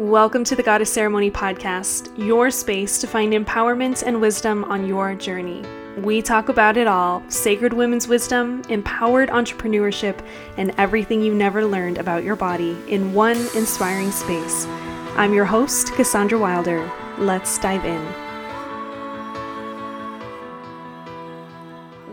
Welcome 0.00 0.44
to 0.44 0.56
the 0.56 0.62
Goddess 0.62 0.90
Ceremony 0.90 1.30
podcast, 1.30 2.16
your 2.16 2.50
space 2.50 3.02
to 3.02 3.06
find 3.06 3.34
empowerment 3.34 4.02
and 4.02 4.18
wisdom 4.18 4.64
on 4.64 4.86
your 4.86 5.14
journey. 5.14 5.62
We 5.98 6.22
talk 6.22 6.48
about 6.48 6.78
it 6.78 6.86
all 6.86 7.22
sacred 7.28 7.74
women's 7.74 8.08
wisdom, 8.08 8.62
empowered 8.70 9.28
entrepreneurship, 9.28 10.18
and 10.56 10.72
everything 10.78 11.20
you 11.20 11.34
never 11.34 11.66
learned 11.66 11.98
about 11.98 12.24
your 12.24 12.34
body 12.34 12.78
in 12.88 13.12
one 13.12 13.36
inspiring 13.54 14.10
space. 14.10 14.64
I'm 15.18 15.34
your 15.34 15.44
host, 15.44 15.92
Cassandra 15.92 16.38
Wilder. 16.38 16.90
Let's 17.18 17.58
dive 17.58 17.84
in. 17.84 18.02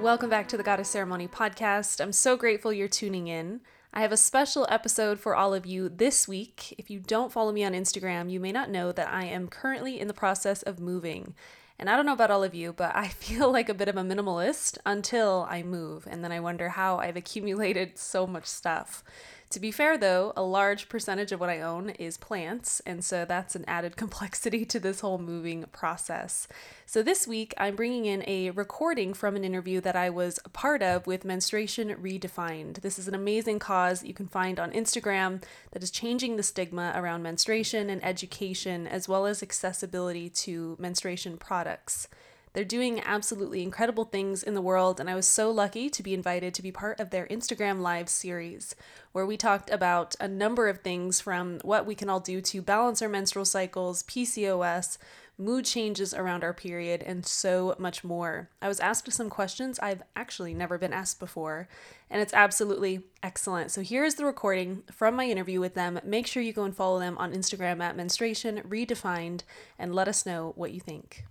Welcome 0.02 0.30
back 0.30 0.50
to 0.50 0.58
the 0.58 0.64
Goddess 0.64 0.90
Ceremony 0.90 1.30
podcast. 1.30 2.02
I'm 2.02 2.12
so 2.12 2.36
grateful 2.36 2.74
you're 2.74 2.90
tuning 2.90 3.30
in. 3.30 3.62
I 3.98 4.02
have 4.02 4.12
a 4.12 4.18
special 4.18 4.68
episode 4.70 5.20
for 5.20 5.36
all 5.36 5.56
of 5.56 5.66
you 5.66 5.90
this 5.90 6.28
week. 6.28 6.76
If 6.78 6.92
you 6.92 7.00
don't 7.00 7.32
follow 7.32 7.52
me 7.52 7.64
on 7.64 7.74
Instagram, 7.74 8.30
you 8.30 8.40
may 8.40 8.52
not 8.52 8.70
know 8.70 8.92
that 8.92 9.12
I 9.12 9.24
am 9.24 9.48
currently 9.48 10.00
in 10.00 10.08
the 10.08 10.14
process 10.14 10.62
of 10.62 10.80
moving. 10.80 11.34
And 11.80 11.90
I 11.90 11.96
don't 11.96 12.06
know 12.06 12.14
about 12.14 12.30
all 12.30 12.44
of 12.44 12.54
you, 12.54 12.74
but 12.74 12.96
I 12.96 13.08
feel 13.08 13.52
like 13.52 13.70
a 13.70 13.74
bit 13.74 13.88
of 13.88 13.98
a 13.98 14.04
minimalist 14.04 14.78
until 14.86 15.48
I 15.50 15.64
move. 15.64 16.08
And 16.08 16.24
then 16.24 16.32
I 16.32 16.40
wonder 16.40 16.70
how 16.70 17.00
I've 17.00 17.16
accumulated 17.16 17.98
so 17.98 18.28
much 18.28 18.46
stuff. 18.46 19.04
To 19.52 19.62
be 19.62 19.72
fair, 19.72 19.98
though, 19.98 20.34
a 20.36 20.44
large 20.44 20.90
percentage 20.90 21.32
of 21.32 21.40
what 21.40 21.50
I 21.50 21.62
own 21.62 21.92
is 21.92 22.18
plants, 22.18 22.82
and 22.86 23.04
so 23.04 23.24
that's 23.24 23.56
an 23.56 23.64
added 23.66 23.96
complexity 23.96 24.66
to 24.66 24.80
this 24.80 25.00
whole 25.00 25.18
moving 25.18 25.64
process. 25.72 26.50
So 26.86 27.02
this 27.02 27.26
week, 27.26 27.54
I'm 27.58 27.78
bringing 27.78 28.06
in 28.06 28.26
a 28.28 28.50
recording 28.52 29.14
from 29.14 29.38
an 29.38 29.46
interview 29.46 29.80
that 29.82 29.96
I 29.96 30.10
was 30.10 30.38
a 30.44 30.50
part 30.50 30.84
of 30.84 31.08
with 31.08 31.24
Menstruation 31.24 31.96
Redefined. 31.96 32.82
This 32.82 33.00
is 33.00 33.08
an 33.08 33.16
amazing 33.16 33.60
cause 33.60 34.04
you 34.04 34.14
can 34.14 34.28
find 34.28 34.60
on 34.60 34.72
Instagram 34.72 35.42
that 35.72 35.84
is 35.84 35.92
changing 35.92 36.36
the 36.36 36.44
stigma 36.44 36.92
around 36.94 37.24
menstruation 37.24 37.90
and 37.90 38.04
education, 38.04 38.86
as 38.86 39.08
well 39.08 39.26
as 39.26 39.42
accessibility 39.42 40.30
to 40.30 40.76
menstruation 40.78 41.38
products. 41.38 42.10
They're 42.58 42.66
doing 42.66 43.04
absolutely 43.06 43.62
incredible 43.62 44.06
things 44.06 44.42
in 44.42 44.56
the 44.56 44.64
world, 44.64 45.00
and 45.00 45.08
I 45.08 45.14
was 45.14 45.28
so 45.28 45.52
lucky 45.52 45.92
to 45.92 46.02
be 46.02 46.16
invited 46.16 46.56
to 46.56 46.64
be 46.64 46.72
part 46.72 47.00
of 47.00 47.12
their 47.12 47.28
Instagram 47.28 47.82
Live 47.82 48.10
series, 48.10 48.74
where 49.12 49.28
we 49.28 49.38
talked 49.38 49.70
about 49.70 50.16
a 50.20 50.28
number 50.28 50.68
of 50.68 50.80
things 50.80 51.22
from 51.22 51.60
what 51.60 51.86
we 51.86 51.94
can 51.94 52.10
all 52.10 52.20
do 52.20 52.42
to 52.42 52.64
balance 52.64 53.00
our 53.04 53.10
menstrual 53.10 53.46
cycles, 53.46 54.02
PCOS, 54.02 54.98
mood 55.38 55.66
changes 55.66 56.16
around 56.16 56.44
our 56.44 56.52
period, 56.52 57.04
and 57.04 57.28
so 57.28 57.76
much 57.78 58.04
more. 58.04 58.50
I 58.60 58.68
was 58.68 58.80
asked 58.80 59.14
some 59.14 59.30
questions 59.30 59.78
I've 59.78 60.02
actually 60.16 60.56
never 60.56 60.80
been 60.80 60.94
asked 60.94 61.20
before, 61.20 61.68
and 62.10 62.24
it's 62.24 62.34
absolutely 62.34 63.04
excellent. 63.22 63.70
So 63.70 63.82
here's 63.82 64.16
the 64.16 64.26
recording 64.26 64.82
from 64.92 65.14
my 65.14 65.28
interview 65.28 65.60
with 65.60 65.76
them. 65.76 66.00
Make 66.04 66.26
sure 66.26 66.42
you 66.42 66.54
go 66.54 66.64
and 66.64 66.76
follow 66.76 66.98
them 66.98 67.20
on 67.20 67.34
Instagram 67.34 67.84
at 67.84 67.96
menstruation 67.96 68.64
redefined 68.68 69.42
and 69.78 69.94
let 69.94 70.08
us 70.08 70.26
know 70.26 70.54
what 70.56 70.72
you 70.72 70.80
think. 70.80 71.24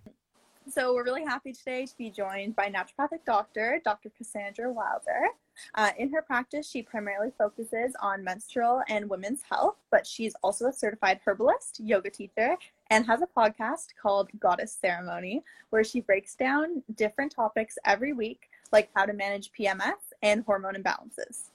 So 0.69 0.95
we're 0.95 1.05
really 1.05 1.25
happy 1.25 1.53
today 1.53 1.87
to 1.87 1.97
be 1.97 2.11
joined 2.11 2.57
by 2.57 2.69
naturopathic 2.69 3.25
doctor, 3.25 3.81
Dr. 3.85 4.11
Cassandra 4.11 4.73
Wilder. 4.73 5.29
Uh, 5.77 5.93
in 5.97 6.13
her 6.13 6.23
practice, 6.23 6.69
she 6.69 6.83
primarily 6.83 7.31
focuses 7.39 7.95
on 8.03 8.25
menstrual 8.25 8.83
and 8.89 9.09
women's 9.09 9.43
health, 9.49 9.77
but 9.93 10.05
she's 10.05 10.35
also 10.43 10.67
a 10.67 10.73
certified 10.73 11.21
herbalist, 11.25 11.79
yoga 11.79 12.11
teacher, 12.11 12.57
and 12.91 13.07
has 13.07 13.23
a 13.23 13.29
podcast 13.29 13.95
called 14.03 14.29
Goddess 14.41 14.77
Ceremony, 14.81 15.45
where 15.71 15.85
she 15.85 16.01
breaks 16.01 16.35
down 16.35 16.83
different 16.97 17.31
topics 17.31 17.79
every 17.85 18.13
week, 18.13 18.51
like 18.73 18.91
how 18.97 19.07
to 19.07 19.13
manage 19.13 19.53
PMS 19.53 20.15
and 20.23 20.43
hormone 20.43 20.75
imbalances. 20.75 21.51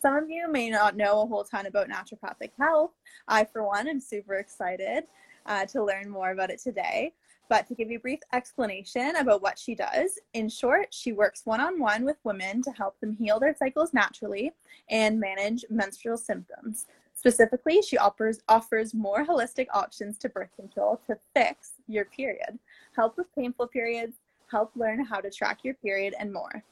Some 0.00 0.16
of 0.16 0.30
you 0.30 0.50
may 0.50 0.70
not 0.70 0.96
know 0.96 1.20
a 1.20 1.26
whole 1.26 1.44
ton 1.44 1.66
about 1.66 1.90
naturopathic 1.90 2.52
health. 2.58 2.92
I, 3.28 3.44
for 3.44 3.62
one, 3.64 3.86
am 3.86 4.00
super 4.00 4.36
excited 4.36 5.04
uh, 5.46 5.66
to 5.66 5.84
learn 5.84 6.08
more 6.08 6.30
about 6.30 6.50
it 6.50 6.60
today. 6.60 7.12
But 7.48 7.66
to 7.66 7.74
give 7.74 7.90
you 7.90 7.98
a 7.98 8.00
brief 8.00 8.20
explanation 8.32 9.16
about 9.16 9.42
what 9.42 9.58
she 9.58 9.74
does, 9.74 10.20
in 10.34 10.48
short, 10.48 10.94
she 10.94 11.12
works 11.12 11.42
one 11.44 11.60
on 11.60 11.80
one 11.80 12.04
with 12.04 12.16
women 12.22 12.62
to 12.62 12.70
help 12.70 13.00
them 13.00 13.12
heal 13.12 13.40
their 13.40 13.56
cycles 13.56 13.92
naturally 13.92 14.52
and 14.88 15.18
manage 15.18 15.64
menstrual 15.68 16.16
symptoms. 16.16 16.86
Specifically, 17.12 17.82
she 17.82 17.98
offers, 17.98 18.38
offers 18.48 18.94
more 18.94 19.26
holistic 19.26 19.66
options 19.74 20.16
to 20.18 20.28
birth 20.28 20.50
control 20.54 21.00
to 21.08 21.18
fix 21.34 21.72
your 21.88 22.04
period, 22.04 22.58
help 22.94 23.18
with 23.18 23.26
painful 23.34 23.66
periods, 23.66 24.16
help 24.48 24.70
learn 24.76 25.04
how 25.04 25.20
to 25.20 25.28
track 25.28 25.58
your 25.64 25.74
period, 25.74 26.14
and 26.18 26.32
more. 26.32 26.62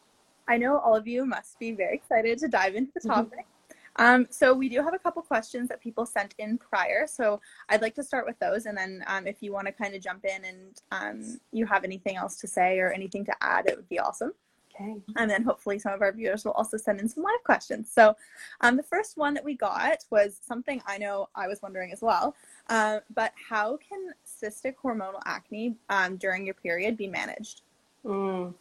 I 0.49 0.57
know 0.57 0.79
all 0.79 0.97
of 0.97 1.07
you 1.07 1.27
must 1.27 1.59
be 1.59 1.73
very 1.73 1.95
excited 1.95 2.39
to 2.39 2.49
dive 2.49 2.77
into 2.77 2.93
the 2.95 3.01
mm-hmm. 3.01 3.21
Um, 3.99 4.27
so 4.31 4.55
we 4.55 4.69
do 4.69 4.83
have 4.83 4.95
a 4.95 4.99
couple 4.99 5.21
questions 5.23 5.69
that 5.69 5.81
people 5.81 6.07
sent 6.07 6.35
in 6.39 6.57
prior. 6.57 7.07
So 7.07 7.41
I'd 7.69 7.83
like 7.83 7.95
to 7.97 8.03
start 8.03 8.27
with 8.27 8.39
those, 8.39 8.67
and 8.67 8.79
then 8.79 9.05
um, 9.07 9.27
if 9.27 9.43
you 9.43 9.53
want 9.53 9.67
to 9.67 9.73
kind 9.73 9.95
of 9.95 10.01
jump 10.01 10.25
in 10.25 10.45
and 10.45 10.83
um, 10.93 11.41
you 11.53 11.67
have 11.67 11.85
anything 11.85 12.17
else 12.17 12.37
to 12.37 12.47
say 12.47 12.79
or 12.79 12.93
anything 12.93 13.25
to 13.27 13.35
add, 13.41 13.67
it 13.67 13.77
would 13.77 13.89
be 13.89 13.99
awesome. 13.99 14.33
Okay. 14.81 14.95
And 15.17 15.29
then 15.29 15.43
hopefully 15.43 15.79
some 15.79 15.93
of 15.93 16.03
our 16.03 16.13
viewers 16.13 16.45
will 16.45 16.53
also 16.53 16.77
send 16.77 17.01
in 17.01 17.09
some 17.09 17.25
live 17.25 17.43
questions. 17.45 17.91
So 17.93 18.15
um, 18.61 18.77
the 18.77 18.83
first 18.83 19.17
one 19.17 19.35
that 19.35 19.45
we 19.45 19.55
got 19.55 20.05
was 20.11 20.39
something 20.41 20.81
I 20.87 20.99
know 20.99 21.29
I 21.35 21.49
was 21.49 21.61
wondering 21.63 21.93
as 21.93 22.01
well. 22.01 22.37
Uh, 22.69 23.01
but 23.15 23.33
how 23.49 23.79
can 23.79 24.13
cystic 24.25 24.75
hormonal 24.83 25.21
acne 25.25 25.75
um, 25.89 26.17
during 26.17 26.45
your 26.45 26.55
period 26.55 26.97
be 26.97 27.09
managed? 27.09 27.63
Mm. 28.05 28.55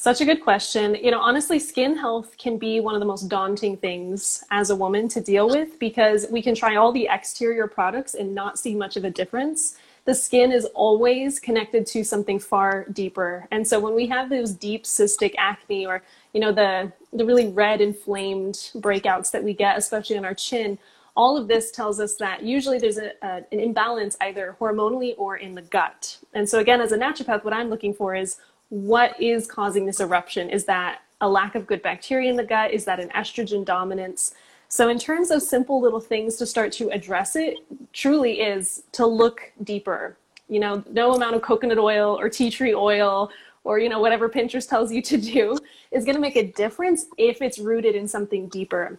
Such 0.00 0.20
a 0.20 0.24
good 0.24 0.44
question. 0.44 0.94
You 0.94 1.10
know, 1.10 1.18
honestly, 1.18 1.58
skin 1.58 1.96
health 1.96 2.38
can 2.38 2.56
be 2.56 2.78
one 2.78 2.94
of 2.94 3.00
the 3.00 3.04
most 3.04 3.28
daunting 3.28 3.76
things 3.76 4.44
as 4.52 4.70
a 4.70 4.76
woman 4.76 5.08
to 5.08 5.20
deal 5.20 5.48
with 5.48 5.76
because 5.80 6.24
we 6.30 6.40
can 6.40 6.54
try 6.54 6.76
all 6.76 6.92
the 6.92 7.08
exterior 7.10 7.66
products 7.66 8.14
and 8.14 8.32
not 8.32 8.60
see 8.60 8.76
much 8.76 8.96
of 8.96 9.02
a 9.02 9.10
difference. 9.10 9.74
The 10.04 10.14
skin 10.14 10.52
is 10.52 10.66
always 10.66 11.40
connected 11.40 11.84
to 11.86 12.04
something 12.04 12.38
far 12.38 12.86
deeper. 12.92 13.48
And 13.50 13.66
so 13.66 13.80
when 13.80 13.96
we 13.96 14.06
have 14.06 14.30
those 14.30 14.52
deep 14.52 14.84
cystic 14.84 15.34
acne 15.36 15.84
or, 15.84 16.04
you 16.32 16.38
know, 16.38 16.52
the 16.52 16.92
the 17.12 17.24
really 17.24 17.48
red 17.48 17.80
inflamed 17.80 18.70
breakouts 18.76 19.32
that 19.32 19.42
we 19.42 19.52
get, 19.52 19.76
especially 19.76 20.16
on 20.16 20.24
our 20.24 20.32
chin, 20.32 20.78
all 21.16 21.36
of 21.36 21.48
this 21.48 21.72
tells 21.72 21.98
us 21.98 22.14
that 22.14 22.44
usually 22.44 22.78
there's 22.78 22.98
a, 22.98 23.10
a, 23.22 23.42
an 23.50 23.58
imbalance 23.58 24.16
either 24.20 24.56
hormonally 24.60 25.16
or 25.18 25.38
in 25.38 25.56
the 25.56 25.62
gut. 25.62 26.18
And 26.34 26.48
so 26.48 26.60
again, 26.60 26.80
as 26.80 26.92
a 26.92 26.96
naturopath, 26.96 27.42
what 27.42 27.52
I'm 27.52 27.68
looking 27.68 27.92
for 27.92 28.14
is 28.14 28.36
what 28.70 29.20
is 29.20 29.46
causing 29.46 29.86
this 29.86 30.00
eruption? 30.00 30.50
Is 30.50 30.64
that 30.66 31.00
a 31.20 31.28
lack 31.28 31.54
of 31.54 31.66
good 31.66 31.82
bacteria 31.82 32.30
in 32.30 32.36
the 32.36 32.44
gut? 32.44 32.70
Is 32.70 32.84
that 32.84 33.00
an 33.00 33.08
estrogen 33.10 33.64
dominance? 33.64 34.34
So, 34.68 34.90
in 34.90 34.98
terms 34.98 35.30
of 35.30 35.42
simple 35.42 35.80
little 35.80 36.00
things 36.00 36.36
to 36.36 36.46
start 36.46 36.72
to 36.72 36.90
address 36.90 37.36
it, 37.36 37.58
truly 37.92 38.40
is 38.40 38.82
to 38.92 39.06
look 39.06 39.50
deeper. 39.64 40.16
You 40.48 40.60
know, 40.60 40.84
no 40.90 41.14
amount 41.14 41.36
of 41.36 41.42
coconut 41.42 41.78
oil 41.78 42.18
or 42.18 42.28
tea 42.28 42.50
tree 42.50 42.74
oil 42.74 43.30
or, 43.64 43.78
you 43.78 43.88
know, 43.88 44.00
whatever 44.00 44.28
Pinterest 44.28 44.68
tells 44.68 44.92
you 44.92 45.02
to 45.02 45.16
do 45.32 45.58
is 45.90 46.04
going 46.04 46.14
to 46.14 46.20
make 46.20 46.36
a 46.36 46.52
difference 46.52 47.06
if 47.16 47.40
it's 47.40 47.58
rooted 47.58 47.94
in 47.94 48.06
something 48.06 48.48
deeper. 48.48 48.98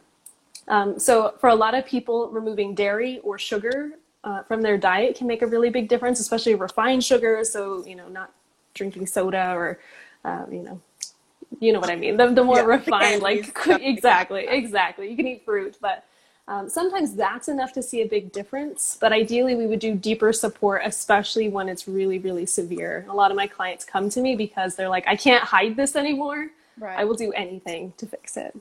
Um, 0.67 0.99
so, 0.99 1.35
for 1.39 1.49
a 1.49 1.55
lot 1.55 1.75
of 1.75 1.85
people, 1.85 2.29
removing 2.29 2.73
dairy 2.73 3.19
or 3.19 3.37
sugar 3.37 3.91
uh, 4.23 4.41
from 4.43 4.61
their 4.61 4.77
diet 4.77 5.15
can 5.15 5.27
make 5.27 5.43
a 5.43 5.47
really 5.47 5.69
big 5.69 5.87
difference, 5.87 6.19
especially 6.19 6.55
refined 6.55 7.03
sugar. 7.03 7.43
So, 7.43 7.85
you 7.85 7.95
know, 7.95 8.07
not 8.07 8.33
drinking 8.79 9.05
soda 9.05 9.51
or, 9.51 9.79
uh, 10.25 10.45
you 10.51 10.63
know, 10.63 10.81
you 11.59 11.73
know 11.73 11.79
what 11.79 11.91
I 11.91 11.95
mean. 11.95 12.17
The, 12.17 12.27
the 12.27 12.43
more 12.43 12.57
yeah, 12.57 12.65
refined, 12.65 13.21
like 13.21 13.55
exactly, 13.67 14.47
exactly. 14.47 15.09
You 15.09 15.15
can 15.15 15.27
eat 15.27 15.45
fruit, 15.45 15.77
but 15.79 16.05
um, 16.47 16.67
sometimes 16.67 17.13
that's 17.13 17.47
enough 17.47 17.73
to 17.73 17.83
see 17.83 18.01
a 18.01 18.07
big 18.07 18.31
difference. 18.31 18.97
But 18.99 19.13
ideally, 19.13 19.55
we 19.55 19.67
would 19.67 19.79
do 19.79 19.93
deeper 19.93 20.33
support, 20.33 20.81
especially 20.83 21.49
when 21.49 21.69
it's 21.69 21.87
really, 21.87 22.17
really 22.17 22.45
severe. 22.45 23.05
A 23.09 23.13
lot 23.13 23.29
of 23.29 23.37
my 23.37 23.45
clients 23.45 23.85
come 23.85 24.09
to 24.09 24.21
me 24.21 24.35
because 24.35 24.75
they're 24.75 24.89
like, 24.89 25.07
I 25.07 25.15
can't 25.15 25.43
hide 25.43 25.75
this 25.75 25.95
anymore. 25.95 26.49
Right. 26.79 26.97
I 26.97 27.03
will 27.03 27.15
do 27.15 27.31
anything 27.33 27.93
to 27.97 28.07
fix 28.07 28.37
it. 28.37 28.57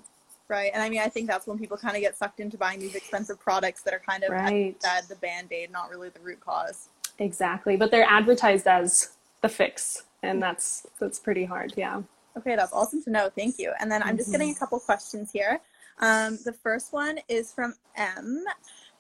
Right. 0.48 0.70
And 0.74 0.82
I 0.82 0.88
mean, 0.88 1.00
I 1.00 1.08
think 1.08 1.28
that's 1.28 1.46
when 1.46 1.58
people 1.58 1.76
kind 1.76 1.94
of 1.94 2.02
get 2.02 2.16
sucked 2.16 2.40
into 2.40 2.56
buying 2.56 2.80
these 2.80 2.94
expensive 2.94 3.38
products 3.38 3.82
that 3.82 3.94
are 3.94 4.00
kind 4.00 4.24
of 4.24 4.30
right. 4.30 4.74
the 5.08 5.16
band 5.16 5.52
aid, 5.52 5.70
not 5.70 5.90
really 5.90 6.08
the 6.08 6.20
root 6.20 6.40
cause. 6.40 6.88
Exactly. 7.18 7.76
But 7.76 7.91
they're 7.91 8.09
advertised 8.09 8.66
as 8.66 9.10
the 9.41 9.48
fix 9.48 10.04
and 10.22 10.42
that's 10.42 10.86
that's 10.98 11.18
pretty 11.18 11.44
hard 11.44 11.72
yeah 11.76 12.00
okay 12.36 12.56
that's 12.56 12.72
awesome 12.72 13.03
to 13.03 13.10
know 13.10 13.30
thank 13.36 13.59
you 13.59 13.72
and 13.80 13.91
then 13.91 14.03
i'm 14.03 14.16
just 14.16 14.30
getting 14.30 14.50
a 14.50 14.53
mm-hmm. 14.53 14.59
couple 14.59 14.78
questions 14.80 15.30
here 15.32 15.60
um, 16.00 16.38
the 16.44 16.53
first 16.53 16.92
one 16.92 17.18
is 17.28 17.53
from 17.53 17.74
m 17.97 18.44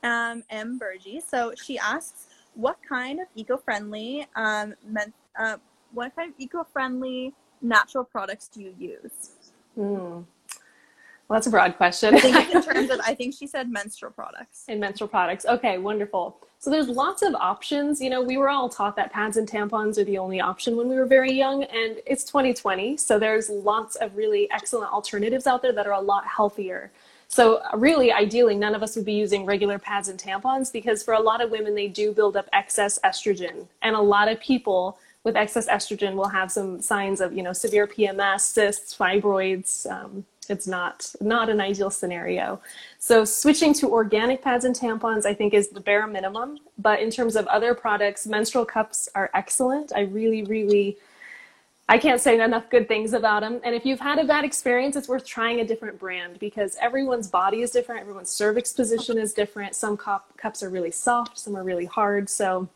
um, 0.02 0.42
m 0.50 0.78
Burgie. 0.78 1.20
so 1.20 1.52
she 1.56 1.78
asks 1.78 2.26
what 2.54 2.76
kind 2.88 3.20
of 3.20 3.26
eco-friendly 3.36 4.26
um, 4.34 4.74
men- 4.86 5.12
uh, 5.38 5.56
what 5.92 6.14
kind 6.16 6.30
of 6.30 6.34
eco-friendly 6.38 7.32
natural 7.62 8.04
products 8.04 8.48
do 8.48 8.62
you 8.62 8.74
use 8.78 9.52
mm. 9.78 10.24
Well, 11.28 11.36
that's 11.36 11.46
a 11.46 11.50
broad 11.50 11.76
question. 11.76 12.14
I 12.14 12.20
think 12.20 12.54
in 12.54 12.62
terms 12.74 12.90
of, 12.90 13.00
I 13.04 13.14
think 13.14 13.34
she 13.34 13.46
said 13.46 13.70
menstrual 13.70 14.12
products. 14.12 14.64
In 14.66 14.80
menstrual 14.80 15.08
products. 15.08 15.44
Okay, 15.44 15.76
wonderful. 15.76 16.38
So 16.60 16.70
there's 16.70 16.88
lots 16.88 17.22
of 17.22 17.34
options. 17.36 18.00
You 18.00 18.10
know, 18.10 18.20
we 18.20 18.36
were 18.36 18.48
all 18.48 18.68
taught 18.68 18.96
that 18.96 19.12
pads 19.12 19.36
and 19.36 19.48
tampons 19.48 19.96
are 19.96 20.04
the 20.04 20.18
only 20.18 20.40
option 20.40 20.76
when 20.76 20.88
we 20.88 20.96
were 20.96 21.06
very 21.06 21.32
young, 21.32 21.62
and 21.62 21.98
it's 22.04 22.24
2020. 22.24 22.96
So 22.96 23.18
there's 23.18 23.48
lots 23.48 23.94
of 23.96 24.16
really 24.16 24.50
excellent 24.50 24.92
alternatives 24.92 25.46
out 25.46 25.62
there 25.62 25.72
that 25.72 25.86
are 25.86 25.92
a 25.92 26.00
lot 26.00 26.26
healthier. 26.26 26.90
So, 27.30 27.60
really, 27.74 28.10
ideally, 28.10 28.56
none 28.56 28.74
of 28.74 28.82
us 28.82 28.96
would 28.96 29.04
be 29.04 29.12
using 29.12 29.44
regular 29.44 29.78
pads 29.78 30.08
and 30.08 30.18
tampons 30.18 30.72
because 30.72 31.02
for 31.02 31.12
a 31.14 31.20
lot 31.20 31.42
of 31.42 31.50
women, 31.50 31.74
they 31.74 31.86
do 31.86 32.10
build 32.10 32.36
up 32.36 32.48
excess 32.52 32.98
estrogen. 33.04 33.66
And 33.82 33.94
a 33.94 34.00
lot 34.00 34.28
of 34.28 34.40
people 34.40 34.98
with 35.24 35.36
excess 35.36 35.68
estrogen 35.68 36.14
will 36.14 36.28
have 36.28 36.50
some 36.50 36.80
signs 36.80 37.20
of, 37.20 37.34
you 37.34 37.42
know, 37.42 37.52
severe 37.52 37.86
PMS, 37.86 38.40
cysts, 38.40 38.96
fibroids. 38.96 39.88
Um, 39.90 40.24
it's 40.50 40.66
not 40.66 41.12
not 41.20 41.48
an 41.48 41.60
ideal 41.60 41.90
scenario. 41.90 42.60
So 42.98 43.24
switching 43.24 43.72
to 43.74 43.90
organic 43.90 44.42
pads 44.42 44.64
and 44.64 44.74
tampons, 44.74 45.26
I 45.26 45.34
think, 45.34 45.54
is 45.54 45.68
the 45.68 45.80
bare 45.80 46.06
minimum. 46.06 46.58
But 46.78 47.00
in 47.00 47.10
terms 47.10 47.36
of 47.36 47.46
other 47.46 47.74
products, 47.74 48.26
menstrual 48.26 48.64
cups 48.64 49.08
are 49.14 49.30
excellent. 49.34 49.92
I 49.94 50.00
really, 50.02 50.42
really 50.42 50.98
I 51.90 51.96
can't 51.96 52.20
say 52.20 52.38
enough 52.38 52.68
good 52.68 52.86
things 52.86 53.14
about 53.14 53.40
them. 53.40 53.60
And 53.64 53.74
if 53.74 53.86
you've 53.86 54.00
had 54.00 54.18
a 54.18 54.24
bad 54.24 54.44
experience, 54.44 54.94
it's 54.94 55.08
worth 55.08 55.24
trying 55.24 55.60
a 55.60 55.64
different 55.64 55.98
brand 55.98 56.38
because 56.38 56.76
everyone's 56.80 57.28
body 57.28 57.62
is 57.62 57.70
different, 57.70 58.02
everyone's 58.02 58.28
cervix 58.28 58.74
position 58.74 59.16
is 59.16 59.32
different. 59.32 59.74
Some 59.74 59.96
cup, 59.96 60.36
cups 60.36 60.62
are 60.62 60.68
really 60.68 60.90
soft, 60.90 61.38
some 61.38 61.56
are 61.56 61.64
really 61.64 61.86
hard. 61.86 62.28
So 62.28 62.68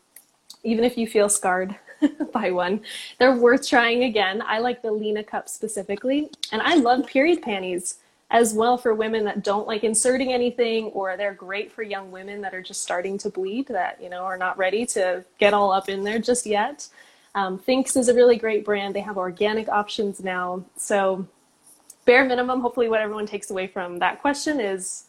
even 0.63 0.83
if 0.83 0.97
you 0.97 1.05
feel 1.05 1.29
scarred 1.29 1.75
by 2.33 2.51
one, 2.51 2.81
they're 3.19 3.35
worth 3.35 3.67
trying 3.67 4.03
again. 4.03 4.41
I 4.45 4.59
like 4.59 4.81
the 4.81 4.91
Lena 4.91 5.23
cup 5.23 5.49
specifically, 5.49 6.29
and 6.51 6.61
I 6.61 6.75
love 6.75 7.05
period 7.07 7.41
panties 7.41 7.97
as 8.31 8.53
well 8.53 8.77
for 8.77 8.93
women 8.93 9.23
that 9.25 9.43
don't 9.43 9.67
like 9.67 9.83
inserting 9.83 10.33
anything 10.33 10.85
or 10.85 11.15
they're 11.17 11.33
great 11.33 11.71
for 11.71 11.83
young 11.83 12.11
women 12.11 12.41
that 12.41 12.53
are 12.53 12.63
just 12.63 12.81
starting 12.81 13.17
to 13.19 13.29
bleed 13.29 13.67
that 13.67 14.01
you 14.01 14.09
know 14.09 14.23
are 14.23 14.37
not 14.37 14.57
ready 14.57 14.87
to 14.87 15.23
get 15.37 15.53
all 15.53 15.71
up 15.71 15.87
in 15.87 16.03
there 16.03 16.17
just 16.17 16.45
yet 16.47 16.89
um, 17.35 17.57
Thinx 17.57 17.97
is 17.97 18.09
a 18.09 18.13
really 18.13 18.37
great 18.37 18.63
brand. 18.63 18.93
They 18.93 19.01
have 19.01 19.17
organic 19.17 19.67
options 19.67 20.23
now. 20.23 20.63
So, 20.75 21.27
bare 22.05 22.25
minimum, 22.25 22.61
hopefully, 22.61 22.89
what 22.89 23.01
everyone 23.01 23.25
takes 23.25 23.49
away 23.49 23.67
from 23.67 23.99
that 23.99 24.21
question 24.21 24.59
is 24.59 25.05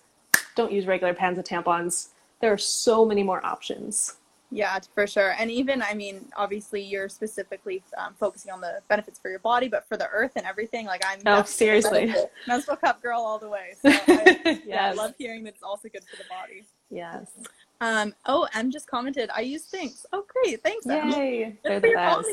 don't 0.54 0.72
use 0.72 0.86
regular 0.86 1.12
pads 1.12 1.38
of 1.38 1.44
tampons. 1.44 2.08
There 2.40 2.52
are 2.52 2.58
so 2.58 3.04
many 3.04 3.22
more 3.22 3.44
options. 3.44 4.14
Yeah, 4.54 4.78
for 4.94 5.06
sure. 5.08 5.34
And 5.36 5.50
even, 5.50 5.82
I 5.82 5.94
mean, 5.94 6.26
obviously, 6.36 6.80
you're 6.80 7.08
specifically 7.08 7.82
um, 7.98 8.14
focusing 8.20 8.52
on 8.52 8.60
the 8.60 8.80
benefits 8.88 9.18
for 9.18 9.28
your 9.28 9.40
body, 9.40 9.66
but 9.66 9.84
for 9.88 9.96
the 9.96 10.08
earth 10.10 10.32
and 10.36 10.46
everything, 10.46 10.86
like 10.86 11.02
I'm. 11.04 11.18
Oh, 11.26 11.42
seriously. 11.42 12.14
Menstrual 12.46 12.76
cup 12.76 13.02
girl 13.02 13.20
all 13.20 13.40
the 13.40 13.48
way. 13.48 13.74
So 13.82 13.88
I, 14.06 14.40
yes. 14.44 14.60
yeah, 14.64 14.86
I 14.86 14.92
love 14.92 15.14
hearing 15.18 15.42
that 15.44 15.54
it's 15.54 15.62
also 15.64 15.88
good 15.88 16.04
for 16.04 16.16
the 16.16 16.24
body. 16.28 16.64
Yes. 16.88 17.32
Um, 17.80 18.14
oh, 18.26 18.46
M 18.54 18.70
just 18.70 18.86
commented, 18.86 19.28
I 19.34 19.40
use 19.40 19.68
Thinx. 19.68 20.06
Oh, 20.12 20.24
great. 20.28 20.62
Thanks, 20.62 20.86
M. 20.86 21.10
Yay. 21.10 21.56
They're 21.64 21.80
the 21.80 21.92
best. 21.92 22.28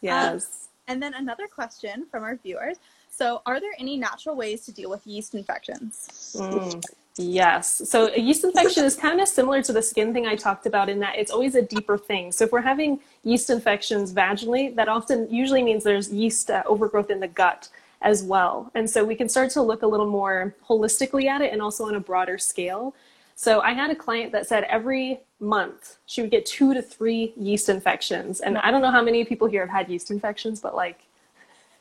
Yes. 0.00 0.44
Um, 0.44 0.50
and 0.86 1.02
then 1.02 1.14
another 1.14 1.48
question 1.48 2.06
from 2.12 2.22
our 2.22 2.36
viewers. 2.36 2.76
So, 3.10 3.42
are 3.44 3.58
there 3.60 3.72
any 3.78 3.96
natural 3.96 4.36
ways 4.36 4.64
to 4.66 4.72
deal 4.72 4.88
with 4.88 5.04
yeast 5.04 5.34
infections? 5.34 6.36
Mm, 6.38 6.82
yes. 7.20 7.82
So, 7.88 8.10
a 8.14 8.20
yeast 8.20 8.44
infection 8.44 8.84
is 8.84 8.96
kind 8.96 9.20
of 9.20 9.28
similar 9.28 9.62
to 9.62 9.72
the 9.72 9.82
skin 9.82 10.12
thing 10.12 10.26
I 10.26 10.36
talked 10.36 10.66
about 10.66 10.88
in 10.88 10.98
that 11.00 11.16
it's 11.16 11.30
always 11.30 11.54
a 11.54 11.62
deeper 11.62 11.96
thing. 11.96 12.32
So, 12.32 12.44
if 12.44 12.52
we're 12.52 12.60
having 12.60 13.00
yeast 13.24 13.50
infections 13.50 14.12
vaginally, 14.12 14.74
that 14.76 14.88
often 14.88 15.28
usually 15.30 15.62
means 15.62 15.84
there's 15.84 16.12
yeast 16.12 16.50
uh, 16.50 16.62
overgrowth 16.66 17.10
in 17.10 17.20
the 17.20 17.28
gut 17.28 17.68
as 18.02 18.22
well. 18.22 18.70
And 18.74 18.88
so, 18.88 19.04
we 19.04 19.14
can 19.14 19.28
start 19.28 19.50
to 19.50 19.62
look 19.62 19.82
a 19.82 19.86
little 19.86 20.10
more 20.10 20.54
holistically 20.68 21.26
at 21.26 21.40
it 21.40 21.52
and 21.52 21.60
also 21.62 21.84
on 21.84 21.94
a 21.94 22.00
broader 22.00 22.38
scale. 22.38 22.94
So 23.40 23.62
I 23.62 23.72
had 23.72 23.90
a 23.90 23.94
client 23.94 24.32
that 24.32 24.46
said 24.46 24.64
every 24.64 25.20
month 25.40 25.96
she 26.04 26.20
would 26.20 26.30
get 26.30 26.44
two 26.44 26.74
to 26.74 26.82
three 26.82 27.32
yeast 27.38 27.70
infections. 27.70 28.40
And 28.40 28.58
I 28.58 28.70
don't 28.70 28.82
know 28.82 28.90
how 28.90 29.02
many 29.02 29.24
people 29.24 29.48
here 29.48 29.62
have 29.62 29.70
had 29.70 29.88
yeast 29.88 30.10
infections, 30.10 30.60
but 30.60 30.74
like 30.74 31.00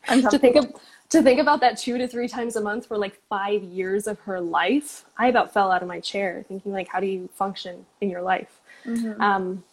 to 0.08 0.40
think 0.40 0.56
of 0.56 0.74
to 1.10 1.24
think 1.24 1.40
about 1.40 1.60
that 1.62 1.78
two 1.78 1.98
to 1.98 2.08
three 2.08 2.28
times 2.28 2.56
a 2.56 2.62
month 2.62 2.86
for 2.86 2.98
like 2.98 3.20
five 3.30 3.64
years 3.64 4.08
of 4.08 4.20
her 4.22 4.40
life, 4.40 5.06
I 5.18 5.28
about 5.28 5.54
fell 5.54 5.72
out 5.72 5.82
of 5.82 5.88
my 5.88 6.00
chair 6.00 6.46
thinking 6.48 6.72
like, 6.72 6.88
how 6.88 7.00
do 7.00 7.08
you 7.08 7.30
function 7.34 7.86
in 8.02 8.10
your 8.10 8.22
life? 8.22 8.62
Mm-hmm. 8.86 9.20
Um, 9.22 9.64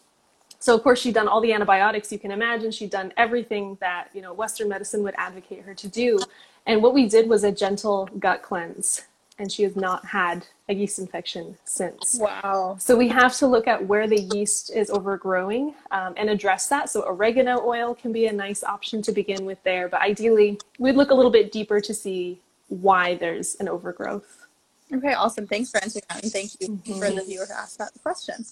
so 0.59 0.75
of 0.75 0.83
course 0.83 1.00
she'd 1.00 1.15
done 1.15 1.29
all 1.29 1.41
the 1.41 1.53
antibiotics 1.53 2.11
you 2.11 2.19
can 2.19 2.31
imagine. 2.31 2.71
She'd 2.71 2.91
done 2.91 3.12
everything 3.17 3.77
that 3.81 4.09
you 4.15 4.23
know 4.23 4.33
Western 4.33 4.69
medicine 4.69 5.03
would 5.03 5.15
advocate 5.17 5.62
her 5.62 5.75
to 5.75 5.88
do. 5.88 6.19
And 6.65 6.83
what 6.83 6.94
we 6.94 7.09
did 7.09 7.29
was 7.29 7.44
a 7.44 7.53
gentle 7.53 8.09
gut 8.19 8.43
cleanse 8.43 9.03
and 9.38 9.50
she 9.53 9.62
has 9.62 9.77
not 9.77 10.05
had 10.06 10.47
a 10.69 10.75
yeast 10.75 10.99
infection 10.99 11.56
since. 11.65 12.19
Wow. 12.19 12.77
So 12.79 12.97
we 12.97 13.09
have 13.09 13.37
to 13.37 13.47
look 13.47 13.67
at 13.67 13.87
where 13.87 14.09
the 14.09 14.21
yeast 14.21 14.71
is 14.75 14.91
overgrowing 14.91 15.75
um, 15.91 16.15
and 16.17 16.31
address 16.31 16.69
that. 16.69 16.88
So 16.88 17.06
oregano 17.06 17.61
oil 17.65 17.94
can 17.94 18.12
be 18.12 18.27
a 18.27 18.33
nice 18.33 18.65
option 18.65 19.03
to 19.03 19.12
begin 19.12 19.44
with 19.44 19.62
there, 19.62 19.88
but 19.88 20.00
ideally 20.00 20.59
we'd 20.79 20.97
look 20.97 21.11
a 21.11 21.15
little 21.15 21.31
bit 21.31 21.53
deeper 21.53 21.81
to 21.81 21.94
see 21.94 22.41
why 22.69 23.15
there's 23.15 23.56
an 23.56 23.69
overgrowth. 23.69 24.47
Okay, 24.93 25.15
awesome. 25.15 25.47
Thanks 25.47 25.71
for 25.71 25.82
answering 25.82 26.05
that, 26.09 26.23
and 26.23 26.32
thank 26.32 26.53
you 26.61 26.69
mm-hmm. 26.69 26.99
for 27.00 27.11
the 27.11 27.25
viewer 27.25 27.44
who 27.47 27.53
asked 27.55 27.79
that 27.79 27.91
question. 28.03 28.44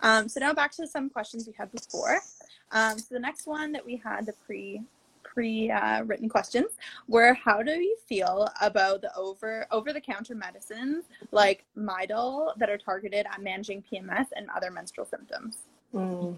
Um, 0.00 0.28
so 0.28 0.38
now 0.38 0.52
back 0.52 0.72
to 0.72 0.86
some 0.86 1.08
questions 1.10 1.46
we 1.46 1.54
had 1.54 1.72
before. 1.72 2.20
Um, 2.72 2.98
so 2.98 3.14
the 3.14 3.20
next 3.20 3.46
one 3.46 3.72
that 3.72 3.84
we 3.84 3.96
had 3.96 4.26
the 4.26 4.34
pre 4.44 4.82
pre-written 5.38 6.26
uh, 6.26 6.28
questions 6.28 6.72
were 7.06 7.32
how 7.32 7.62
do 7.62 7.70
you 7.70 7.96
feel 8.08 8.48
about 8.60 9.02
the 9.02 9.16
over 9.16 9.68
over-the-counter 9.70 10.34
medicines 10.34 11.04
like 11.30 11.64
Midol 11.76 12.58
that 12.58 12.68
are 12.68 12.76
targeted 12.76 13.24
at 13.32 13.40
managing 13.40 13.84
PMS 13.88 14.26
and 14.34 14.48
other 14.56 14.72
menstrual 14.72 15.06
symptoms? 15.06 15.58
Mm. 15.94 16.34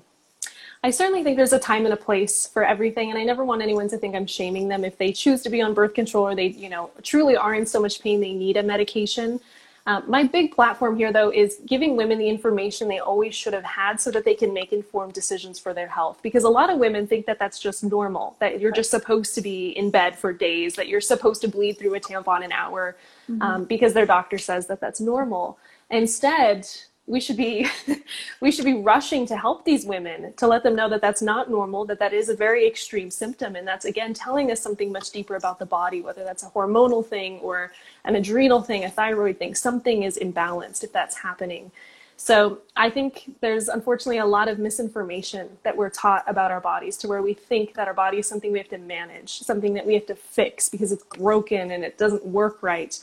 I 0.84 0.90
certainly 0.90 1.24
think 1.24 1.38
there's 1.38 1.54
a 1.54 1.58
time 1.58 1.86
and 1.86 1.94
a 1.94 1.96
place 1.96 2.46
for 2.46 2.62
everything, 2.62 3.08
and 3.08 3.18
I 3.18 3.24
never 3.24 3.42
want 3.42 3.62
anyone 3.62 3.88
to 3.88 3.96
think 3.96 4.14
I'm 4.14 4.26
shaming 4.26 4.68
them 4.68 4.84
if 4.84 4.98
they 4.98 5.12
choose 5.12 5.40
to 5.44 5.50
be 5.50 5.62
on 5.62 5.72
birth 5.72 5.94
control 5.94 6.28
or 6.28 6.34
they, 6.34 6.48
you 6.48 6.68
know, 6.68 6.90
truly 7.02 7.36
are 7.36 7.54
in 7.54 7.64
so 7.64 7.80
much 7.80 8.02
pain 8.02 8.20
they 8.20 8.34
need 8.34 8.58
a 8.58 8.62
medication. 8.62 9.40
Um, 9.86 10.04
my 10.06 10.24
big 10.24 10.54
platform 10.54 10.96
here, 10.96 11.12
though, 11.12 11.30
is 11.30 11.60
giving 11.66 11.96
women 11.96 12.18
the 12.18 12.28
information 12.28 12.86
they 12.86 12.98
always 12.98 13.34
should 13.34 13.54
have 13.54 13.64
had 13.64 14.00
so 14.00 14.10
that 14.10 14.24
they 14.24 14.34
can 14.34 14.52
make 14.52 14.72
informed 14.72 15.14
decisions 15.14 15.58
for 15.58 15.72
their 15.72 15.88
health. 15.88 16.20
Because 16.22 16.44
a 16.44 16.48
lot 16.48 16.70
of 16.70 16.78
women 16.78 17.06
think 17.06 17.26
that 17.26 17.38
that's 17.38 17.58
just 17.58 17.82
normal, 17.82 18.36
that 18.40 18.60
you're 18.60 18.72
just 18.72 18.90
supposed 18.90 19.34
to 19.34 19.40
be 19.40 19.70
in 19.70 19.90
bed 19.90 20.16
for 20.16 20.32
days, 20.32 20.74
that 20.74 20.88
you're 20.88 21.00
supposed 21.00 21.40
to 21.42 21.48
bleed 21.48 21.78
through 21.78 21.94
a 21.94 22.00
tampon 22.00 22.44
an 22.44 22.52
hour 22.52 22.96
mm-hmm. 23.30 23.42
um, 23.42 23.64
because 23.64 23.94
their 23.94 24.06
doctor 24.06 24.38
says 24.38 24.66
that 24.66 24.80
that's 24.80 25.00
normal. 25.00 25.58
Instead, 25.90 26.68
we 27.10 27.20
should 27.20 27.36
be 27.36 27.66
we 28.40 28.50
should 28.50 28.64
be 28.64 28.74
rushing 28.74 29.26
to 29.26 29.36
help 29.36 29.64
these 29.64 29.84
women 29.84 30.32
to 30.34 30.46
let 30.46 30.62
them 30.62 30.76
know 30.76 30.88
that 30.88 31.00
that's 31.00 31.20
not 31.20 31.50
normal 31.50 31.84
that 31.84 31.98
that 31.98 32.12
is 32.12 32.28
a 32.28 32.34
very 32.34 32.66
extreme 32.66 33.10
symptom. 33.10 33.56
And 33.56 33.66
that's 33.66 33.84
again 33.84 34.14
telling 34.14 34.50
us 34.50 34.60
something 34.60 34.92
much 34.92 35.10
deeper 35.10 35.36
about 35.36 35.58
the 35.58 35.66
body 35.66 36.00
whether 36.00 36.24
that's 36.24 36.44
a 36.44 36.50
hormonal 36.50 37.04
thing 37.04 37.40
or 37.40 37.72
an 38.04 38.14
adrenal 38.16 38.62
thing 38.62 38.84
a 38.84 38.90
thyroid 38.90 39.38
thing 39.38 39.54
something 39.54 40.04
is 40.04 40.18
imbalanced 40.18 40.84
if 40.84 40.92
that's 40.92 41.16
happening. 41.18 41.72
So 42.16 42.58
i 42.76 42.88
think 42.88 43.34
there's 43.40 43.68
unfortunately 43.68 44.18
a 44.18 44.26
lot 44.26 44.48
of 44.48 44.58
misinformation 44.58 45.48
that 45.64 45.76
we're 45.76 45.90
taught 45.90 46.22
about 46.28 46.50
our 46.50 46.60
bodies 46.60 46.96
to 46.98 47.08
where 47.08 47.22
we 47.22 47.34
think 47.34 47.74
that 47.74 47.88
our 47.88 47.94
body 47.94 48.18
is 48.18 48.28
something 48.28 48.52
we 48.52 48.58
have 48.58 48.68
to 48.68 48.78
manage 48.78 49.40
something 49.40 49.74
that 49.74 49.86
we 49.86 49.94
have 49.94 50.06
to 50.06 50.14
fix 50.14 50.68
because 50.68 50.92
it's 50.92 51.04
broken 51.16 51.72
and 51.72 51.82
it 51.82 51.98
doesn't 51.98 52.24
work 52.24 52.62
right. 52.62 53.00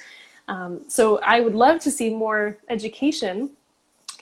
Um, 0.48 0.82
so 0.88 1.18
i 1.24 1.42
would 1.42 1.56
love 1.56 1.80
to 1.82 1.92
see 1.92 2.10
more 2.10 2.58
education 2.70 3.57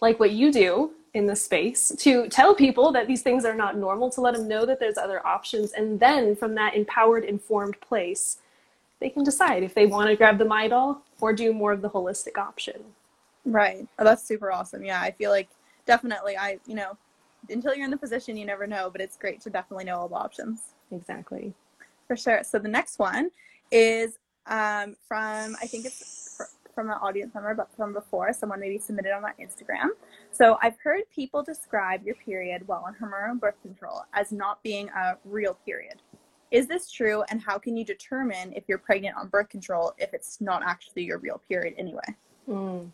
like 0.05 0.19
what 0.19 0.31
you 0.31 0.51
do 0.51 0.91
in 1.15 1.25
the 1.25 1.35
space 1.35 1.91
to 1.97 2.27
tell 2.27 2.53
people 2.53 2.91
that 2.91 3.07
these 3.07 3.23
things 3.23 3.43
are 3.43 3.55
not 3.55 3.75
normal, 3.75 4.09
to 4.11 4.21
let 4.21 4.35
them 4.35 4.47
know 4.47 4.65
that 4.65 4.79
there's 4.79 4.97
other 4.97 5.25
options. 5.25 5.71
And 5.71 5.99
then 5.99 6.35
from 6.35 6.53
that 6.55 6.75
empowered, 6.75 7.23
informed 7.23 7.79
place, 7.81 8.37
they 8.99 9.09
can 9.09 9.23
decide 9.23 9.63
if 9.63 9.73
they 9.73 9.87
want 9.87 10.09
to 10.09 10.15
grab 10.15 10.37
the 10.37 10.45
Midol 10.45 10.99
or 11.21 11.33
do 11.33 11.53
more 11.53 11.71
of 11.71 11.81
the 11.81 11.89
holistic 11.89 12.37
option. 12.37 12.83
Right. 13.45 13.87
Oh, 13.97 14.03
that's 14.03 14.23
super 14.23 14.51
awesome. 14.51 14.83
Yeah, 14.85 15.01
I 15.01 15.11
feel 15.11 15.31
like 15.31 15.49
definitely 15.87 16.37
I, 16.37 16.59
you 16.67 16.75
know, 16.75 16.97
until 17.49 17.73
you're 17.73 17.85
in 17.85 17.91
the 17.91 17.97
position, 17.97 18.37
you 18.37 18.45
never 18.45 18.67
know, 18.67 18.89
but 18.91 19.01
it's 19.01 19.17
great 19.17 19.41
to 19.41 19.49
definitely 19.49 19.85
know 19.85 19.97
all 19.97 20.07
the 20.07 20.15
options. 20.15 20.73
Exactly. 20.91 21.53
For 22.07 22.15
sure. 22.15 22.43
So 22.43 22.59
the 22.59 22.69
next 22.69 22.99
one 22.99 23.31
is 23.71 24.19
um, 24.45 24.95
from, 25.07 25.55
I 25.61 25.65
think 25.65 25.85
it's 25.85 26.41
from 26.75 26.89
an 26.89 26.97
audience 27.01 27.33
member, 27.33 27.55
but 27.55 27.69
from 27.75 27.93
before, 27.93 28.31
someone 28.33 28.59
maybe 28.59 28.77
submitted 28.77 29.13
on 29.13 29.21
my 29.21 29.31
Instagram. 29.39 29.87
So 30.31 30.57
I've 30.61 30.77
heard 30.83 31.03
people 31.09 31.41
describe 31.41 32.05
your 32.05 32.15
period 32.15 32.67
while 32.67 32.83
on 32.85 32.95
hormonal 33.01 33.39
birth 33.39 33.59
control 33.61 34.03
as 34.13 34.31
not 34.31 34.61
being 34.61 34.89
a 34.89 35.17
real 35.23 35.57
period. 35.65 36.01
Is 36.51 36.67
this 36.67 36.91
true? 36.91 37.23
And 37.29 37.41
how 37.41 37.57
can 37.57 37.75
you 37.75 37.83
determine 37.83 38.53
if 38.53 38.65
you're 38.67 38.77
pregnant 38.77 39.17
on 39.17 39.29
birth 39.29 39.49
control 39.49 39.93
if 39.97 40.13
it's 40.13 40.39
not 40.41 40.61
actually 40.63 41.03
your 41.03 41.17
real 41.17 41.41
period 41.49 41.73
anyway? 41.77 42.15
Mm. 42.47 42.91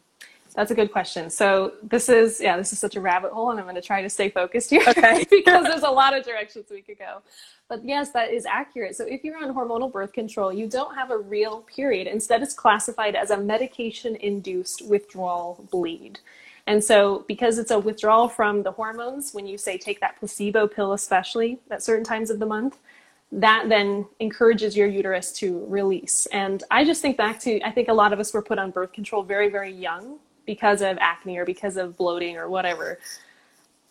That's 0.53 0.71
a 0.71 0.75
good 0.75 0.91
question. 0.91 1.29
So 1.29 1.73
this 1.81 2.09
is 2.09 2.41
yeah, 2.41 2.57
this 2.57 2.73
is 2.73 2.79
such 2.79 2.95
a 2.95 3.01
rabbit 3.01 3.31
hole, 3.31 3.51
and 3.51 3.59
I'm 3.59 3.65
going 3.65 3.75
to 3.75 3.81
try 3.81 4.01
to 4.01 4.09
stay 4.09 4.29
focused 4.29 4.69
here 4.69 4.83
okay. 4.87 5.25
because 5.31 5.63
there's 5.63 5.83
a 5.83 5.89
lot 5.89 6.17
of 6.17 6.25
directions 6.25 6.65
we 6.69 6.81
could 6.81 6.99
go. 6.99 7.21
But 7.69 7.85
yes, 7.85 8.11
that 8.11 8.33
is 8.33 8.45
accurate. 8.45 8.95
So 8.95 9.05
if 9.05 9.23
you're 9.23 9.37
on 9.37 9.53
hormonal 9.53 9.91
birth 9.91 10.11
control, 10.11 10.51
you 10.51 10.67
don't 10.67 10.93
have 10.93 11.09
a 11.09 11.17
real 11.17 11.61
period. 11.61 12.07
Instead, 12.07 12.41
it's 12.43 12.53
classified 12.53 13.15
as 13.15 13.29
a 13.29 13.37
medication-induced 13.37 14.87
withdrawal 14.87 15.65
bleed. 15.71 16.19
And 16.67 16.83
so, 16.83 17.23
because 17.27 17.57
it's 17.57 17.71
a 17.71 17.79
withdrawal 17.79 18.27
from 18.27 18.63
the 18.63 18.71
hormones, 18.71 19.33
when 19.33 19.47
you 19.47 19.57
say 19.57 19.77
take 19.77 20.01
that 20.01 20.17
placebo 20.19 20.67
pill, 20.67 20.93
especially 20.93 21.59
at 21.71 21.81
certain 21.81 22.03
times 22.03 22.29
of 22.29 22.39
the 22.39 22.45
month, 22.45 22.77
that 23.31 23.69
then 23.69 24.05
encourages 24.19 24.75
your 24.75 24.87
uterus 24.87 25.31
to 25.31 25.65
release. 25.67 26.25
And 26.27 26.63
I 26.69 26.83
just 26.83 27.01
think 27.01 27.15
back 27.15 27.39
to, 27.41 27.61
I 27.61 27.71
think 27.71 27.87
a 27.87 27.93
lot 27.93 28.11
of 28.11 28.19
us 28.19 28.33
were 28.33 28.41
put 28.41 28.59
on 28.59 28.71
birth 28.71 28.91
control 28.91 29.23
very, 29.23 29.49
very 29.49 29.71
young 29.71 30.19
because 30.45 30.81
of 30.81 30.97
acne 30.99 31.37
or 31.37 31.45
because 31.45 31.77
of 31.77 31.97
bloating 31.97 32.37
or 32.37 32.49
whatever. 32.49 32.99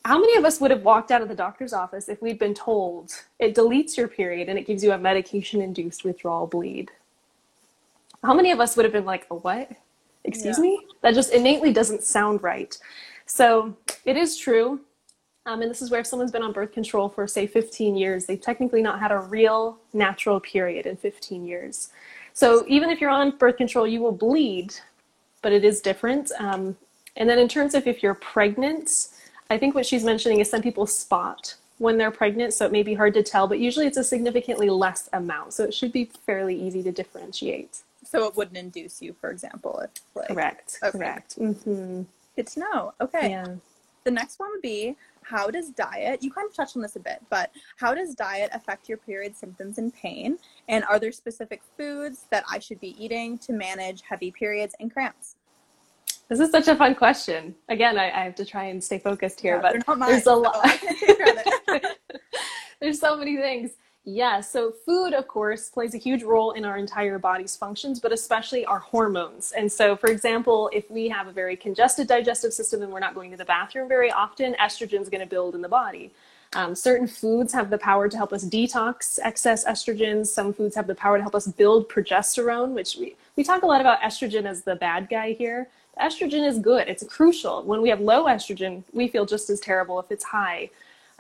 How 0.05 0.19
many 0.19 0.37
of 0.37 0.45
us 0.45 0.61
would 0.61 0.71
have 0.71 0.83
walked 0.83 1.11
out 1.11 1.21
of 1.21 1.29
the 1.29 1.35
doctor's 1.35 1.73
office 1.73 2.09
if 2.09 2.23
we'd 2.23 2.39
been 2.39 2.55
told 2.55 3.13
it 3.39 3.55
deletes 3.55 3.97
your 3.97 4.09
period 4.09 4.49
and 4.49 4.59
it 4.59 4.67
gives 4.67 4.83
you 4.83 4.93
a 4.93 4.99
medication 4.99 5.61
induced 5.61 6.05
withdrawal 6.05 6.47
bleed? 6.47 6.91
How 8.25 8.35
many 8.35 8.51
of 8.51 8.61
us 8.61 8.77
would 8.77 8.85
have 8.85 8.93
been 8.93 9.05
like, 9.05 9.27
a 9.31 9.35
what? 9.35 9.71
Excuse 10.25 10.59
yeah. 10.59 10.63
me? 10.63 10.87
That 11.03 11.15
just 11.15 11.33
innately 11.33 11.73
doesn't 11.73 12.03
sound 12.03 12.43
right. 12.43 12.77
So 13.27 13.77
it 14.05 14.17
is 14.17 14.37
true. 14.37 14.81
Um, 15.47 15.63
and 15.63 15.71
this 15.71 15.81
is 15.81 15.91
where 15.91 16.01
if 16.01 16.07
someone's 16.07 16.33
been 16.33 16.43
on 16.43 16.53
birth 16.53 16.73
control 16.73 17.09
for, 17.09 17.27
say, 17.27 17.47
15 17.47 17.97
years, 17.97 18.27
they've 18.27 18.41
technically 18.41 18.83
not 18.83 19.01
had 19.01 19.11
a 19.11 19.19
real 19.19 19.79
natural 19.95 20.39
period 20.39 20.87
in 20.87 20.97
15 20.97 21.47
years. 21.47 21.91
So 22.35 22.65
even 22.69 22.91
if 22.91 23.01
you're 23.01 23.11
on 23.11 23.37
birth 23.37 23.57
control, 23.57 23.87
you 23.87 24.01
will 24.01 24.13
bleed, 24.13 24.75
but 25.43 25.53
it 25.53 25.65
is 25.65 25.81
different. 25.81 26.31
Um, 26.39 26.77
and 27.17 27.29
then 27.29 27.39
in 27.39 27.49
terms 27.49 27.75
of 27.75 27.87
if 27.87 28.03
you're 28.03 28.15
pregnant, 28.15 29.09
I 29.51 29.59
think 29.59 29.75
what 29.75 29.87
she's 29.87 30.05
mentioning 30.05 30.41
is 30.41 30.51
some 30.51 30.63
people 30.63 30.87
spot 30.87 31.57
when 31.79 31.97
they're 31.97 32.11
pregnant, 32.11 32.53
so 32.53 32.67
it 32.67 32.73
may 32.73 32.83
be 32.83 32.95
hard 32.95 33.15
to 33.15 33.23
tell, 33.23 33.49
but 33.49 33.59
usually 33.59 33.87
it's 33.87 33.97
a 33.97 34.05
significantly 34.05 34.69
less 34.69 35.09
amount. 35.15 35.55
So 35.55 35.65
it 35.65 35.73
should 35.73 35.93
be 35.93 36.05
fairly 36.27 36.55
easy 36.55 36.83
to 36.83 36.93
differentiate. 36.93 37.79
So 38.05 38.27
it 38.27 38.37
wouldn't 38.37 38.57
induce 38.57 39.01
you, 39.01 39.15
for 39.15 39.31
example, 39.31 39.81
if 39.81 39.91
like 40.15 40.29
correct, 40.29 40.79
okay. 40.83 40.99
correct. 40.99 41.39
Mm-hmm. 41.39 42.03
Good 42.37 42.47
to 42.49 42.61
know. 42.61 42.95
Okay. 43.01 43.31
Yeah. 43.31 43.47
The 44.05 44.11
next 44.11 44.39
one 44.39 44.51
would 44.53 44.63
be 44.63 44.97
how 45.31 45.49
does 45.49 45.71
diet, 45.71 46.23
you 46.23 46.31
kind 46.31 46.49
of 46.49 46.55
touched 46.55 46.77
on 46.77 46.83
this 46.83 46.97
a 46.97 47.01
bit, 47.01 47.23
but 47.31 47.53
how 47.77 47.95
does 47.95 48.15
diet 48.15 48.51
affect 48.53 48.89
your 48.89 48.99
period 48.99 49.37
symptoms 49.37 49.79
and 49.79 49.95
pain? 49.95 50.39
And 50.69 50.85
are 50.85 50.99
there 50.99 51.13
specific 51.13 51.63
foods 51.77 52.25
that 52.31 52.45
I 52.51 52.59
should 52.59 52.81
be 52.81 53.03
eating 53.03 53.39
to 53.39 53.53
manage 53.53 54.03
heavy 54.03 54.33
periods 54.33 54.75
and 54.81 54.93
cramps? 54.93 55.37
This 56.29 56.41
is 56.41 56.51
such 56.51 56.69
a 56.69 56.75
fun 56.75 56.95
question. 56.95 57.55
Again, 57.69 57.97
I, 57.97 58.07
I 58.07 58.25
have 58.25 58.35
to 58.37 58.45
try 58.45 58.65
and 58.65 58.83
stay 58.83 58.99
focused 58.99 59.41
here, 59.41 59.61
yeah, 59.63 59.81
but 59.85 60.09
there's 60.09 60.27
a 60.27 60.35
lot. 60.35 60.65
there's 62.81 62.99
so 63.01 63.17
many 63.17 63.37
things. 63.37 63.73
Yeah, 64.13 64.41
so 64.41 64.73
food, 64.73 65.13
of 65.13 65.29
course, 65.29 65.69
plays 65.69 65.95
a 65.95 65.99
huge 65.99 66.25
role 66.25 66.51
in 66.51 66.65
our 66.65 66.77
entire 66.79 67.17
body's 67.17 67.55
functions, 67.55 68.01
but 68.01 68.11
especially 68.11 68.65
our 68.65 68.81
hormones. 68.81 69.53
And 69.53 69.71
so, 69.71 69.95
for 69.95 70.11
example, 70.11 70.69
if 70.73 70.91
we 70.91 71.09
have 71.09 71.29
a 71.29 71.33
very 71.33 71.55
congested 71.55 72.09
digestive 72.09 72.53
system 72.53 72.83
and 72.83 72.93
we're 72.93 72.99
not 72.99 73.15
going 73.15 73.31
to 73.31 73.37
the 73.37 73.45
bathroom 73.45 73.89
very 73.89 74.11
often, 74.11 74.57
estrogen 74.61 75.01
is 75.01 75.09
going 75.09 75.21
to 75.21 75.29
build 75.29 75.55
in 75.55 75.61
the 75.61 75.69
body. 75.69 76.11
Um, 76.55 76.75
certain 76.75 77.07
foods 77.07 77.53
have 77.53 77.71
the 77.71 77.79
power 77.79 78.09
to 78.09 78.17
help 78.17 78.33
us 78.33 78.45
detox 78.45 79.21
excess 79.23 79.65
estrogens. 79.65 80.27
Some 80.27 80.53
foods 80.53 80.75
have 80.75 80.89
the 80.89 80.97
power 80.97 81.17
to 81.17 81.23
help 81.23 81.37
us 81.37 81.47
build 81.47 81.89
progesterone, 81.89 82.73
which 82.73 82.97
we, 82.97 83.15
we 83.37 83.45
talk 83.45 83.63
a 83.63 83.67
lot 83.67 83.81
about 83.81 84.01
estrogen 84.01 84.45
as 84.45 84.63
the 84.63 84.75
bad 84.75 85.09
guy 85.09 85.35
here. 85.35 85.69
Estrogen 86.01 86.45
is 86.45 86.59
good, 86.59 86.89
it's 86.89 87.05
crucial. 87.05 87.63
When 87.63 87.81
we 87.81 87.91
have 87.91 88.01
low 88.01 88.25
estrogen, 88.25 88.83
we 88.93 89.07
feel 89.07 89.25
just 89.25 89.51
as 89.51 89.61
terrible 89.61 90.01
if 90.01 90.11
it's 90.11 90.25
high. 90.25 90.71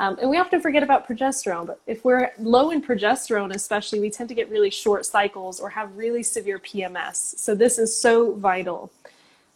Um, 0.00 0.16
and 0.18 0.30
we 0.30 0.38
often 0.38 0.62
forget 0.62 0.82
about 0.82 1.06
progesterone, 1.06 1.66
but 1.66 1.78
if 1.86 2.06
we're 2.06 2.32
low 2.38 2.70
in 2.70 2.80
progesterone, 2.80 3.54
especially, 3.54 4.00
we 4.00 4.08
tend 4.08 4.30
to 4.30 4.34
get 4.34 4.48
really 4.48 4.70
short 4.70 5.04
cycles 5.04 5.60
or 5.60 5.68
have 5.68 5.94
really 5.94 6.22
severe 6.22 6.58
PMS. 6.58 7.38
So 7.38 7.54
this 7.54 7.78
is 7.78 7.94
so 7.94 8.32
vital. 8.32 8.90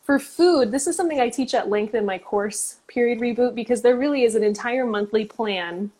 For 0.02 0.18
food, 0.18 0.70
this 0.70 0.86
is 0.86 0.96
something 0.96 1.18
I 1.18 1.30
teach 1.30 1.54
at 1.54 1.70
length 1.70 1.94
in 1.94 2.04
my 2.04 2.18
course, 2.18 2.76
Period 2.88 3.20
Reboot, 3.20 3.54
because 3.54 3.80
there 3.80 3.96
really 3.96 4.24
is 4.24 4.34
an 4.34 4.44
entire 4.44 4.84
monthly 4.84 5.24
plan 5.24 5.90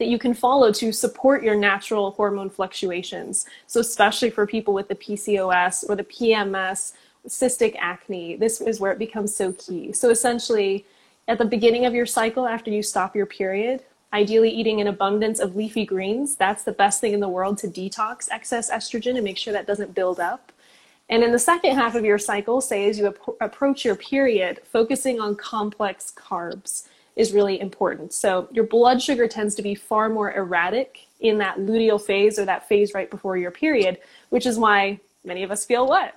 that 0.00 0.08
you 0.08 0.18
can 0.18 0.34
follow 0.34 0.72
to 0.72 0.90
support 0.90 1.44
your 1.44 1.54
natural 1.54 2.10
hormone 2.10 2.50
fluctuations. 2.50 3.46
So 3.68 3.78
especially 3.78 4.30
for 4.30 4.44
people 4.44 4.74
with 4.74 4.88
the 4.88 4.96
PCOS 4.96 5.88
or 5.88 5.94
the 5.94 6.02
PMS, 6.02 6.94
cystic 7.28 7.76
acne, 7.78 8.34
this 8.34 8.60
is 8.60 8.80
where 8.80 8.90
it 8.90 8.98
becomes 8.98 9.36
so 9.36 9.52
key. 9.52 9.92
So 9.92 10.10
essentially, 10.10 10.84
at 11.28 11.36
the 11.36 11.44
beginning 11.44 11.84
of 11.84 11.94
your 11.94 12.06
cycle, 12.06 12.46
after 12.46 12.70
you 12.70 12.82
stop 12.82 13.14
your 13.14 13.26
period, 13.26 13.84
ideally 14.14 14.50
eating 14.50 14.80
an 14.80 14.86
abundance 14.86 15.38
of 15.38 15.54
leafy 15.54 15.84
greens. 15.84 16.36
That's 16.36 16.62
the 16.62 16.72
best 16.72 17.02
thing 17.02 17.12
in 17.12 17.20
the 17.20 17.28
world 17.28 17.58
to 17.58 17.68
detox 17.68 18.28
excess 18.30 18.70
estrogen 18.70 19.16
and 19.16 19.24
make 19.24 19.36
sure 19.36 19.52
that 19.52 19.66
doesn't 19.66 19.94
build 19.94 20.18
up. 20.18 20.50
And 21.10 21.22
in 21.22 21.30
the 21.30 21.38
second 21.38 21.74
half 21.74 21.94
of 21.94 22.04
your 22.04 22.18
cycle, 22.18 22.62
say 22.62 22.88
as 22.88 22.98
you 22.98 23.08
ap- 23.08 23.36
approach 23.40 23.84
your 23.84 23.94
period, 23.94 24.60
focusing 24.64 25.20
on 25.20 25.36
complex 25.36 26.12
carbs 26.16 26.86
is 27.14 27.32
really 27.32 27.60
important. 27.60 28.14
So 28.14 28.48
your 28.50 28.64
blood 28.64 29.02
sugar 29.02 29.28
tends 29.28 29.54
to 29.56 29.62
be 29.62 29.74
far 29.74 30.08
more 30.08 30.32
erratic 30.32 31.08
in 31.20 31.38
that 31.38 31.58
luteal 31.58 32.00
phase 32.00 32.38
or 32.38 32.46
that 32.46 32.68
phase 32.68 32.94
right 32.94 33.10
before 33.10 33.36
your 33.36 33.50
period, 33.50 33.98
which 34.30 34.46
is 34.46 34.58
why 34.58 35.00
many 35.24 35.42
of 35.42 35.50
us 35.50 35.66
feel 35.66 35.86
what? 35.86 36.14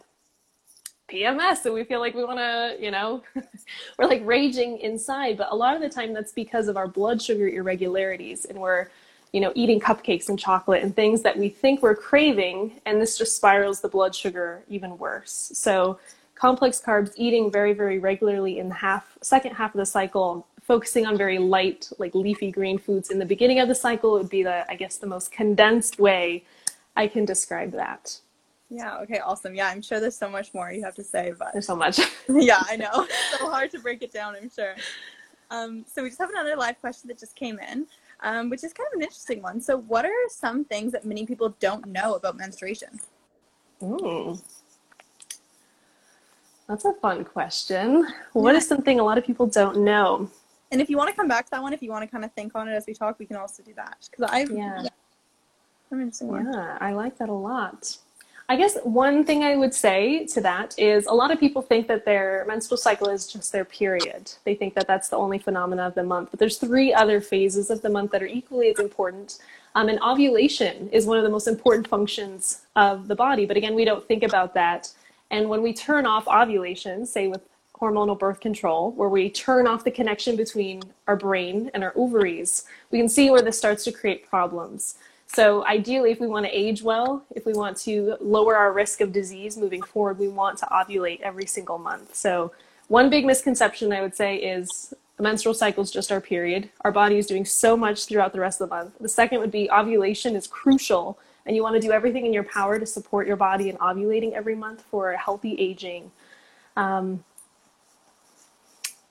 PMS 1.12 1.66
and 1.66 1.74
we 1.74 1.84
feel 1.84 2.00
like 2.00 2.16
we 2.16 2.24
want 2.24 2.40
to, 2.40 2.78
you 2.80 2.92
know, 2.92 3.24
we're 3.98 4.06
like 4.06 4.22
raging 4.26 4.78
inside. 4.80 5.38
But 5.38 5.52
a 5.52 5.56
lot 5.56 5.76
of 5.76 5.82
the 5.82 5.90
time 5.90 6.14
that's 6.14 6.32
because 6.32 6.68
of 6.68 6.78
our 6.78 6.88
blood 6.88 7.22
sugar 7.22 7.48
irregularities 7.48 8.46
and 8.46 8.60
we're, 8.60 8.88
you 9.34 9.42
know, 9.42 9.52
eating 9.56 9.80
cupcakes 9.80 10.30
and 10.30 10.40
chocolate 10.40 10.84
and 10.84 10.96
things 10.96 11.22
that 11.24 11.38
we 11.38 11.50
think 11.50 11.82
we're 11.82 11.96
craving. 11.96 12.80
And 12.86 13.02
this 13.02 13.18
just 13.18 13.36
spirals 13.36 13.82
the 13.82 13.90
blood 13.90 14.16
sugar 14.16 14.64
even 14.70 14.98
worse. 14.98 15.52
So 15.54 16.00
complex 16.36 16.82
carbs, 16.84 17.12
eating 17.16 17.52
very, 17.52 17.74
very 17.74 18.00
regularly 18.00 18.60
in 18.60 18.70
the 18.70 18.76
half, 18.76 19.18
second 19.22 19.54
half 19.54 19.76
of 19.76 19.80
the 19.80 19.86
cycle, 19.86 20.48
focusing 20.62 21.06
on 21.06 21.18
very 21.18 21.38
light, 21.38 21.90
like 22.00 22.16
leafy 22.16 22.52
green 22.52 22.80
foods 22.80 23.12
in 23.12 23.20
the 23.20 23.26
beginning 23.26 23.60
of 23.60 23.68
the 23.68 23.76
cycle 23.76 24.14
would 24.14 24.30
be 24.30 24.42
the, 24.42 24.66
I 24.72 24.76
guess, 24.76 24.98
the 24.98 25.08
most 25.08 25.32
condensed 25.32 26.00
way 26.00 26.44
I 26.96 27.08
can 27.08 27.26
describe 27.26 27.72
that. 27.74 28.20
Yeah, 28.74 29.00
okay, 29.00 29.20
awesome. 29.20 29.54
Yeah, 29.54 29.68
I'm 29.68 29.82
sure 29.82 30.00
there's 30.00 30.18
so 30.18 30.30
much 30.30 30.54
more 30.54 30.72
you 30.72 30.82
have 30.84 30.96
to 30.96 31.04
say, 31.04 31.34
but 31.38 31.50
there's 31.52 31.68
so 31.68 31.76
much. 31.76 32.00
yeah, 32.30 32.64
I 32.70 32.78
know. 32.78 32.90
It's 33.04 33.40
so 33.40 33.50
hard 33.50 33.70
to 33.72 33.80
break 33.80 34.02
it 34.02 34.14
down, 34.14 34.34
I'm 34.42 34.50
sure. 34.50 34.76
Um, 35.52 35.84
so 35.94 36.02
we 36.02 36.08
just 36.08 36.22
have 36.22 36.30
another 36.30 36.56
live 36.56 36.80
question 36.80 37.10
that 37.10 37.20
just 37.20 37.36
came 37.36 37.60
in, 37.60 37.86
um, 38.22 38.50
which 38.50 38.64
is 38.64 38.72
kind 38.72 38.88
of 38.88 38.98
an 38.98 39.02
interesting 39.02 39.42
one. 39.42 39.60
So 39.60 39.78
what 39.78 40.06
are 40.06 40.30
some 40.30 40.64
things 40.64 40.94
that 40.94 41.04
many 41.04 41.26
people 41.26 41.54
don't 41.60 41.86
know 41.88 42.14
about 42.14 42.38
menstruation? 42.38 43.02
Ooh. 43.84 44.40
That's 46.70 46.86
a 46.86 46.94
fun 46.94 47.26
question. 47.26 48.08
What 48.32 48.54
yeah. 48.54 48.60
is 48.60 48.68
something 48.68 49.02
a 49.02 49.04
lot 49.04 49.18
of 49.18 49.26
people 49.26 49.48
don't 49.48 49.80
know? 49.84 50.30
And 50.72 50.80
if 50.80 50.90
you 50.90 50.96
want 50.96 51.10
to 51.10 51.16
come 51.16 51.28
back 51.28 51.44
to 51.48 51.52
that 51.52 51.62
one, 51.62 51.74
if 51.74 51.82
you 51.82 51.92
want 51.92 52.04
to 52.04 52.08
kind 52.08 52.24
of 52.24 52.32
think 52.32 52.56
on 52.56 52.70
it 52.70 52.72
as 52.72 52.86
we 52.88 52.94
talk, 52.94 53.20
we 53.20 53.26
can 53.26 53.36
also 53.36 53.62
do 53.64 53.74
that. 53.74 54.08
Because 54.10 54.32
I, 54.32 54.46
yeah, 54.50 54.84
yeah, 55.92 56.18
yeah 56.24 56.78
I 56.80 56.94
like 56.94 57.18
that 57.18 57.28
a 57.28 57.34
lot. 57.34 57.98
I 58.52 58.58
guess 58.58 58.78
one 58.84 59.24
thing 59.24 59.46
I 59.46 59.56
would 59.56 59.74
say 59.74 60.26
to 60.26 60.42
that 60.42 60.78
is 60.78 61.06
a 61.06 61.14
lot 61.14 61.32
of 61.32 61.40
people 61.40 61.62
think 61.62 61.88
that 61.88 62.04
their 62.04 62.44
menstrual 62.50 62.78
cycle 62.78 63.08
is 63.08 63.26
just 63.26 63.54
their 63.54 63.64
period. 63.64 64.30
They 64.44 64.56
think 64.56 64.74
that 64.74 64.88
that's 64.88 65.08
the 65.08 65.16
only 65.16 65.40
phenomena 65.40 65.84
of 65.88 65.96
the 65.96 66.04
month, 66.04 66.32
but 66.32 66.40
there's 66.42 66.58
three 66.58 66.94
other 66.94 67.22
phases 67.22 67.70
of 67.70 67.82
the 67.82 67.90
month 67.90 68.12
that 68.12 68.22
are 68.22 68.28
equally 68.28 68.68
as 68.68 68.78
important. 68.78 69.40
Um, 69.74 69.88
and 69.88 70.02
ovulation 70.02 70.90
is 70.90 71.06
one 71.06 71.18
of 71.18 71.24
the 71.24 71.30
most 71.30 71.48
important 71.48 71.88
functions 71.88 72.64
of 72.76 73.08
the 73.08 73.16
body, 73.16 73.46
but 73.46 73.56
again, 73.56 73.74
we 73.74 73.86
don't 73.86 74.06
think 74.06 74.22
about 74.22 74.54
that. 74.56 74.92
And 75.30 75.48
when 75.48 75.62
we 75.62 75.72
turn 75.72 76.06
off 76.06 76.28
ovulation, 76.28 77.06
say 77.06 77.30
with 77.30 77.44
hormonal 77.80 78.20
birth 78.20 78.42
control, 78.42 78.92
where 78.92 79.08
we 79.08 79.30
turn 79.30 79.66
off 79.66 79.86
the 79.86 79.92
connection 79.92 80.36
between 80.36 80.84
our 81.08 81.16
brain 81.16 81.72
and 81.74 81.86
our 81.86 81.94
ovaries, 81.96 82.66
we 82.92 83.00
can 83.00 83.08
see 83.08 83.30
where 83.30 83.42
this 83.42 83.58
starts 83.58 83.86
to 83.86 83.94
create 83.94 84.28
problems. 84.28 84.96
So 85.34 85.66
ideally, 85.66 86.12
if 86.12 86.20
we 86.20 86.28
want 86.28 86.46
to 86.46 86.52
age 86.52 86.84
well, 86.84 87.24
if 87.34 87.46
we 87.46 87.54
want 87.54 87.78
to 87.78 88.18
lower 88.20 88.58
our 88.58 88.74
risk 88.74 89.00
of 89.00 89.14
disease 89.14 89.58
moving 89.58 89.82
forward, 89.82 90.20
we 90.20 90.28
want 90.28 90.58
to 90.58 90.66
ovulate 90.66 91.22
every 91.22 91.46
single 91.46 91.78
month. 91.78 92.14
So 92.16 92.52
one 92.90 93.10
big 93.10 93.26
misconception 93.26 93.94
I 93.94 94.02
would 94.02 94.14
say 94.14 94.36
is 94.36 94.94
the 95.16 95.24
menstrual 95.24 95.54
cycle 95.54 95.84
is 95.84 95.90
just 95.90 96.12
our 96.12 96.20
period. 96.20 96.70
Our 96.82 96.92
body 96.92 97.18
is 97.18 97.28
doing 97.28 97.46
so 97.46 97.78
much 97.78 98.08
throughout 98.08 98.34
the 98.34 98.42
rest 98.42 98.60
of 98.60 98.68
the 98.68 98.76
month. 98.76 98.96
The 99.00 99.08
second 99.08 99.40
would 99.40 99.52
be 99.52 99.72
ovulation 99.72 100.36
is 100.36 100.48
crucial, 100.48 101.18
and 101.46 101.56
you 101.56 101.64
want 101.64 101.76
to 101.76 101.82
do 101.82 101.94
everything 101.94 102.26
in 102.26 102.34
your 102.34 102.44
power 102.44 102.78
to 102.78 102.86
support 102.86 103.26
your 103.26 103.38
body 103.38 103.70
in 103.70 103.78
ovulating 103.78 104.34
every 104.34 104.56
month 104.56 104.84
for 104.92 105.14
healthy 105.14 105.56
aging. 105.58 106.12
Um, 106.76 107.24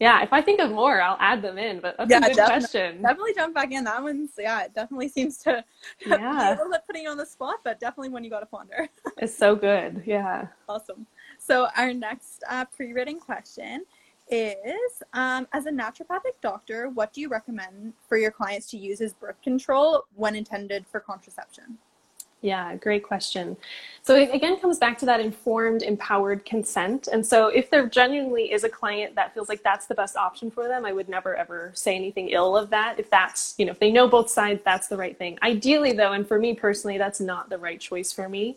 yeah, 0.00 0.22
if 0.22 0.32
I 0.32 0.40
think 0.40 0.60
of 0.60 0.70
more, 0.70 1.02
I'll 1.02 1.18
add 1.20 1.42
them 1.42 1.58
in. 1.58 1.78
But 1.78 1.96
that's 1.98 2.10
yeah, 2.10 2.18
a 2.18 2.20
good 2.20 2.36
definitely, 2.36 2.60
question. 2.60 3.02
Definitely 3.02 3.34
jump 3.34 3.54
back 3.54 3.70
in. 3.70 3.84
That 3.84 4.02
one's 4.02 4.30
yeah, 4.38 4.62
it 4.62 4.74
definitely 4.74 5.08
seems 5.08 5.36
to 5.38 5.62
yeah. 6.06 6.16
be 6.16 6.24
a 6.24 6.50
little 6.56 6.72
bit 6.72 6.82
putting 6.86 7.02
you 7.02 7.10
on 7.10 7.18
the 7.18 7.26
spot, 7.26 7.56
but 7.62 7.78
definitely 7.78 8.08
one 8.08 8.24
you 8.24 8.30
got 8.30 8.40
to 8.40 8.46
ponder. 8.46 8.88
it's 9.18 9.36
so 9.36 9.54
good. 9.54 10.02
Yeah. 10.06 10.48
Awesome. 10.68 11.06
So 11.38 11.68
our 11.76 11.92
next 11.92 12.42
uh, 12.48 12.64
pre-written 12.64 13.20
question 13.20 13.84
is 14.30 15.02
um, 15.12 15.46
as 15.52 15.66
a 15.66 15.70
naturopathic 15.70 16.40
doctor, 16.40 16.88
what 16.88 17.12
do 17.12 17.20
you 17.20 17.28
recommend 17.28 17.92
for 18.08 18.16
your 18.16 18.30
clients 18.30 18.70
to 18.70 18.78
use 18.78 19.02
as 19.02 19.12
birth 19.12 19.40
control 19.42 20.04
when 20.14 20.34
intended 20.34 20.86
for 20.90 21.00
contraception? 21.00 21.78
Yeah, 22.42 22.74
great 22.76 23.02
question. 23.02 23.56
So 24.02 24.16
it 24.16 24.34
again 24.34 24.58
comes 24.58 24.78
back 24.78 24.96
to 24.98 25.06
that 25.06 25.20
informed, 25.20 25.82
empowered 25.82 26.46
consent. 26.46 27.08
And 27.12 27.24
so 27.24 27.48
if 27.48 27.68
there 27.68 27.86
genuinely 27.86 28.50
is 28.50 28.64
a 28.64 28.68
client 28.68 29.14
that 29.16 29.34
feels 29.34 29.50
like 29.50 29.62
that's 29.62 29.86
the 29.86 29.94
best 29.94 30.16
option 30.16 30.50
for 30.50 30.66
them, 30.66 30.86
I 30.86 30.92
would 30.92 31.08
never 31.08 31.36
ever 31.36 31.70
say 31.74 31.94
anything 31.94 32.30
ill 32.30 32.56
of 32.56 32.70
that. 32.70 32.98
If 32.98 33.10
that's, 33.10 33.54
you 33.58 33.66
know, 33.66 33.72
if 33.72 33.78
they 33.78 33.92
know 33.92 34.08
both 34.08 34.30
sides, 34.30 34.62
that's 34.64 34.88
the 34.88 34.96
right 34.96 35.16
thing. 35.18 35.38
Ideally 35.42 35.92
though, 35.92 36.12
and 36.12 36.26
for 36.26 36.38
me 36.38 36.54
personally, 36.54 36.96
that's 36.96 37.20
not 37.20 37.50
the 37.50 37.58
right 37.58 37.78
choice 37.78 38.10
for 38.10 38.26
me. 38.26 38.56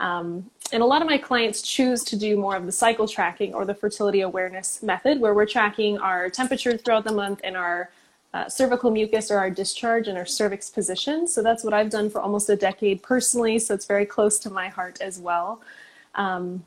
Um, 0.00 0.50
and 0.72 0.82
a 0.82 0.86
lot 0.86 1.02
of 1.02 1.06
my 1.06 1.18
clients 1.18 1.62
choose 1.62 2.02
to 2.04 2.16
do 2.16 2.36
more 2.36 2.56
of 2.56 2.66
the 2.66 2.72
cycle 2.72 3.06
tracking 3.06 3.54
or 3.54 3.64
the 3.64 3.74
fertility 3.74 4.22
awareness 4.22 4.82
method 4.82 5.20
where 5.20 5.34
we're 5.34 5.46
tracking 5.46 5.98
our 5.98 6.30
temperature 6.30 6.76
throughout 6.76 7.04
the 7.04 7.12
month 7.12 7.40
and 7.44 7.56
our 7.56 7.90
uh, 8.32 8.48
cervical 8.48 8.90
mucus 8.90 9.30
or 9.30 9.38
our 9.38 9.50
discharge 9.50 10.06
and 10.06 10.16
our 10.16 10.26
cervix 10.26 10.70
position. 10.70 11.26
So 11.26 11.42
that's 11.42 11.64
what 11.64 11.74
I've 11.74 11.90
done 11.90 12.10
for 12.10 12.20
almost 12.20 12.48
a 12.48 12.56
decade 12.56 13.02
personally. 13.02 13.58
So 13.58 13.74
it's 13.74 13.86
very 13.86 14.06
close 14.06 14.38
to 14.40 14.50
my 14.50 14.68
heart 14.68 15.00
as 15.00 15.18
well. 15.18 15.60
Um, 16.14 16.64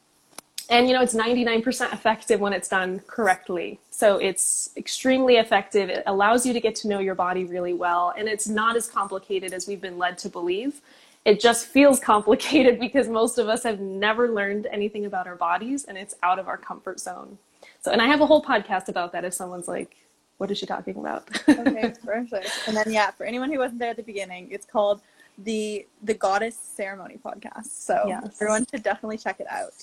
and 0.70 0.88
you 0.88 0.93
know, 0.93 1.01
it's 1.01 1.13
99% 1.13 1.93
effective 1.93 2.39
when 2.39 2.53
it's 2.53 2.67
done 2.67 3.01
correctly. 3.08 3.79
So 3.91 4.17
it's 4.17 4.72
extremely 4.77 5.38
effective. 5.38 5.89
It 5.89 6.03
allows 6.05 6.46
you 6.46 6.53
to 6.53 6.60
get 6.60 6.75
to 6.77 6.88
know 6.88 7.00
your 7.00 7.15
body 7.15 7.46
really 7.46 7.74
well. 7.74 8.13
And 8.17 8.27
it's 8.27 8.48
not 8.48 8.75
as 8.75 8.88
complicated 8.88 9.53
as 9.53 9.67
we've 9.67 9.82
been 9.82 9.98
led 9.98 10.17
to 10.20 10.29
believe. 10.29 10.82
It 11.25 11.39
just 11.39 11.67
feels 11.67 12.00
complicated 12.12 12.79
because 12.79 13.08
most 13.08 13.38
of 13.38 13.48
us 13.48 13.63
have 13.63 13.79
never 13.79 14.29
learned 14.29 14.67
anything 14.72 15.05
about 15.05 15.27
our 15.27 15.36
bodies 15.36 15.86
and 15.86 15.98
it's 15.98 16.15
out 16.24 16.39
of 16.39 16.48
our 16.48 16.58
comfort 16.58 17.00
zone. 17.00 17.38
So, 17.82 17.91
and 17.91 18.01
I 18.01 18.08
have 18.08 18.22
a 18.22 18.25
whole 18.25 18.43
podcast 18.43 18.88
about 18.88 19.12
that 19.12 19.25
if 19.25 19.34
someone's 19.34 19.67
like, 19.67 19.96
what 20.38 20.52
is 20.52 20.58
she 20.58 20.66
talking 20.66 20.98
about? 20.98 21.28
okay, 21.48 21.94
perfect. 22.06 22.50
And 22.68 22.75
then 22.75 22.92
yeah, 22.92 23.12
for 23.12 23.25
anyone 23.25 23.52
who 23.52 23.60
wasn't 23.60 23.80
there 23.80 23.92
at 23.92 23.98
the 23.98 24.04
beginning, 24.04 24.50
it's 24.52 24.66
called 24.66 25.02
the 25.38 25.86
the 26.04 26.13
Goddess 26.13 26.58
Ceremony 26.58 27.20
podcast. 27.24 27.68
So 27.68 28.04
yes. 28.08 28.38
everyone 28.42 28.66
should 28.70 28.84
definitely 28.84 29.18
check 29.18 29.40
it 29.40 29.48
out. 29.50 29.74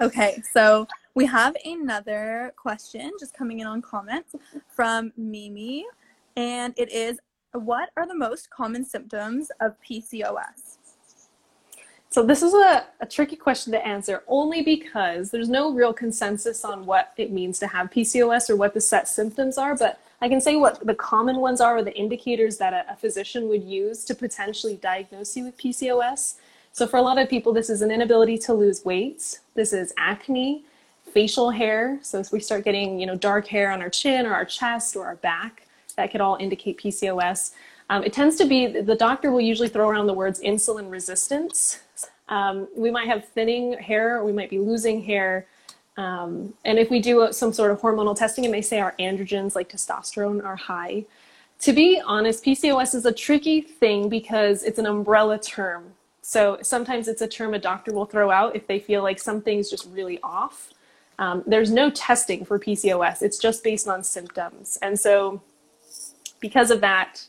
Okay, 0.00 0.42
so 0.52 0.86
we 1.14 1.26
have 1.26 1.54
another 1.64 2.54
question 2.56 3.12
just 3.20 3.34
coming 3.34 3.60
in 3.60 3.66
on 3.66 3.82
comments 3.82 4.34
from 4.68 5.12
Mimi, 5.16 5.84
and 6.36 6.72
it 6.76 6.90
is 6.90 7.20
what 7.52 7.90
are 7.96 8.06
the 8.06 8.14
most 8.14 8.50
common 8.50 8.84
symptoms 8.84 9.50
of 9.60 9.74
PCOS? 9.82 10.78
So 12.12 12.24
this 12.24 12.42
is 12.42 12.52
a, 12.52 12.86
a, 13.00 13.06
tricky 13.06 13.36
question 13.36 13.72
to 13.72 13.86
answer 13.86 14.24
only 14.26 14.62
because 14.62 15.30
there's 15.30 15.48
no 15.48 15.72
real 15.72 15.92
consensus 15.92 16.64
on 16.64 16.84
what 16.84 17.12
it 17.16 17.30
means 17.30 17.60
to 17.60 17.68
have 17.68 17.88
PCOS 17.88 18.50
or 18.50 18.56
what 18.56 18.74
the 18.74 18.80
set 18.80 19.06
symptoms 19.06 19.56
are, 19.56 19.76
but 19.76 20.00
I 20.20 20.28
can 20.28 20.40
say 20.40 20.56
what 20.56 20.84
the 20.84 20.94
common 20.96 21.36
ones 21.36 21.60
are 21.60 21.76
or 21.76 21.84
the 21.84 21.96
indicators 21.96 22.58
that 22.58 22.72
a, 22.72 22.92
a 22.92 22.96
physician 22.96 23.48
would 23.48 23.62
use 23.62 24.04
to 24.06 24.16
potentially 24.16 24.74
diagnose 24.74 25.36
you 25.36 25.44
with 25.44 25.56
PCOS. 25.56 26.34
So 26.72 26.88
for 26.88 26.96
a 26.96 27.02
lot 27.02 27.16
of 27.16 27.28
people, 27.28 27.52
this 27.52 27.70
is 27.70 27.80
an 27.80 27.92
inability 27.92 28.38
to 28.38 28.54
lose 28.54 28.84
weight. 28.84 29.38
This 29.54 29.72
is 29.72 29.94
acne, 29.96 30.64
facial 31.12 31.50
hair. 31.50 32.00
So 32.02 32.18
if 32.18 32.32
we 32.32 32.40
start 32.40 32.64
getting, 32.64 32.98
you 32.98 33.06
know, 33.06 33.14
dark 33.14 33.46
hair 33.46 33.70
on 33.70 33.80
our 33.80 33.90
chin 33.90 34.26
or 34.26 34.34
our 34.34 34.44
chest 34.44 34.96
or 34.96 35.06
our 35.06 35.16
back, 35.16 35.68
that 35.94 36.10
could 36.10 36.20
all 36.20 36.36
indicate 36.40 36.80
PCOS. 36.80 37.52
Um, 37.88 38.02
it 38.02 38.12
tends 38.12 38.34
to 38.36 38.46
be, 38.46 38.66
the 38.66 38.96
doctor 38.96 39.30
will 39.30 39.40
usually 39.40 39.68
throw 39.68 39.88
around 39.88 40.08
the 40.08 40.12
words 40.12 40.40
insulin 40.40 40.90
resistance. 40.90 41.80
Um, 42.30 42.68
we 42.76 42.90
might 42.90 43.08
have 43.08 43.28
thinning 43.28 43.74
hair, 43.74 44.18
or 44.18 44.24
we 44.24 44.32
might 44.32 44.48
be 44.48 44.58
losing 44.58 45.02
hair. 45.02 45.46
Um, 45.96 46.54
and 46.64 46.78
if 46.78 46.88
we 46.88 47.00
do 47.00 47.28
some 47.32 47.52
sort 47.52 47.72
of 47.72 47.80
hormonal 47.80 48.16
testing, 48.16 48.44
it 48.44 48.50
may 48.50 48.62
say 48.62 48.80
our 48.80 48.94
androgens, 48.98 49.54
like 49.54 49.68
testosterone, 49.68 50.42
are 50.44 50.56
high. 50.56 51.04
To 51.60 51.72
be 51.74 52.00
honest, 52.06 52.42
PCOS 52.44 52.94
is 52.94 53.04
a 53.04 53.12
tricky 53.12 53.60
thing 53.60 54.08
because 54.08 54.62
it's 54.62 54.78
an 54.78 54.86
umbrella 54.86 55.38
term. 55.38 55.92
So 56.22 56.58
sometimes 56.62 57.08
it's 57.08 57.20
a 57.20 57.28
term 57.28 57.52
a 57.54 57.58
doctor 57.58 57.92
will 57.92 58.06
throw 58.06 58.30
out 58.30 58.56
if 58.56 58.66
they 58.66 58.78
feel 58.78 59.02
like 59.02 59.18
something's 59.18 59.68
just 59.68 59.86
really 59.90 60.18
off. 60.22 60.70
Um, 61.18 61.42
there's 61.46 61.70
no 61.70 61.90
testing 61.90 62.46
for 62.46 62.58
PCOS, 62.58 63.20
it's 63.20 63.36
just 63.36 63.62
based 63.62 63.86
on 63.88 64.02
symptoms. 64.02 64.78
And 64.80 64.98
so, 64.98 65.42
because 66.40 66.70
of 66.70 66.80
that, 66.80 67.22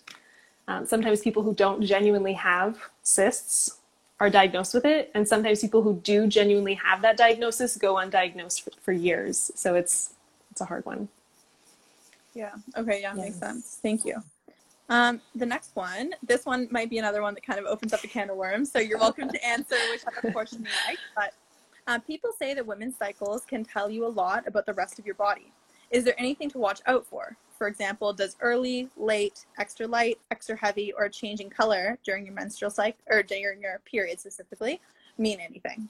um, 0.70 0.86
sometimes 0.86 1.20
people 1.20 1.43
who 1.43 1.53
don't 1.53 1.84
genuinely 1.84 2.34
have 2.34 2.77
cysts 3.03 3.80
are 4.21 4.29
diagnosed 4.29 4.75
with 4.75 4.85
it, 4.85 5.09
and 5.15 5.27
sometimes 5.27 5.61
people 5.61 5.81
who 5.81 5.95
do 5.95 6.27
genuinely 6.27 6.75
have 6.75 7.01
that 7.01 7.17
diagnosis 7.17 7.75
go 7.75 7.95
undiagnosed 7.95 8.61
for, 8.61 8.69
for 8.79 8.91
years. 8.91 9.49
So 9.55 9.73
it's 9.73 10.13
it's 10.51 10.61
a 10.61 10.65
hard 10.65 10.85
one. 10.85 11.09
Yeah. 12.35 12.51
Okay. 12.77 13.01
Yeah, 13.01 13.15
yes. 13.15 13.25
makes 13.25 13.39
sense. 13.39 13.79
Thank 13.81 14.05
you. 14.05 14.21
Um, 14.89 15.21
the 15.33 15.45
next 15.45 15.75
one, 15.75 16.13
this 16.21 16.45
one 16.45 16.67
might 16.69 16.89
be 16.89 16.99
another 16.99 17.23
one 17.23 17.34
that 17.34 17.43
kind 17.43 17.57
of 17.57 17.65
opens 17.65 17.93
up 17.93 18.03
a 18.03 18.07
can 18.07 18.29
of 18.29 18.36
worms. 18.36 18.71
So 18.71 18.77
you're 18.77 18.99
welcome 18.99 19.27
to 19.27 19.45
answer 19.45 19.75
whichever 19.91 20.31
portion 20.31 20.60
you 20.60 20.69
like. 20.88 20.99
But 21.15 21.34
uh, 21.88 21.97
people 21.99 22.29
say 22.38 22.53
that 22.53 22.63
women's 22.63 22.97
cycles 22.97 23.43
can 23.43 23.65
tell 23.65 23.89
you 23.89 24.05
a 24.05 24.13
lot 24.23 24.47
about 24.47 24.67
the 24.67 24.73
rest 24.73 24.99
of 24.99 25.05
your 25.05 25.15
body. 25.15 25.51
Is 25.89 26.03
there 26.03 26.15
anything 26.19 26.51
to 26.51 26.60
watch 26.60 26.81
out 26.86 27.07
for? 27.07 27.36
For 27.62 27.67
example, 27.67 28.12
does 28.12 28.38
early, 28.41 28.89
late, 28.97 29.45
extra 29.60 29.86
light, 29.86 30.17
extra 30.32 30.58
heavy, 30.58 30.91
or 30.97 31.08
changing 31.10 31.52
color 31.52 32.00
during 32.04 32.26
your 32.26 32.34
menstrual 32.34 32.71
cycle 32.71 33.00
or 33.08 33.21
during 33.21 33.62
your 33.62 33.80
period 33.86 34.19
specifically 34.19 34.82
mean 35.19 35.39
anything? 35.39 35.88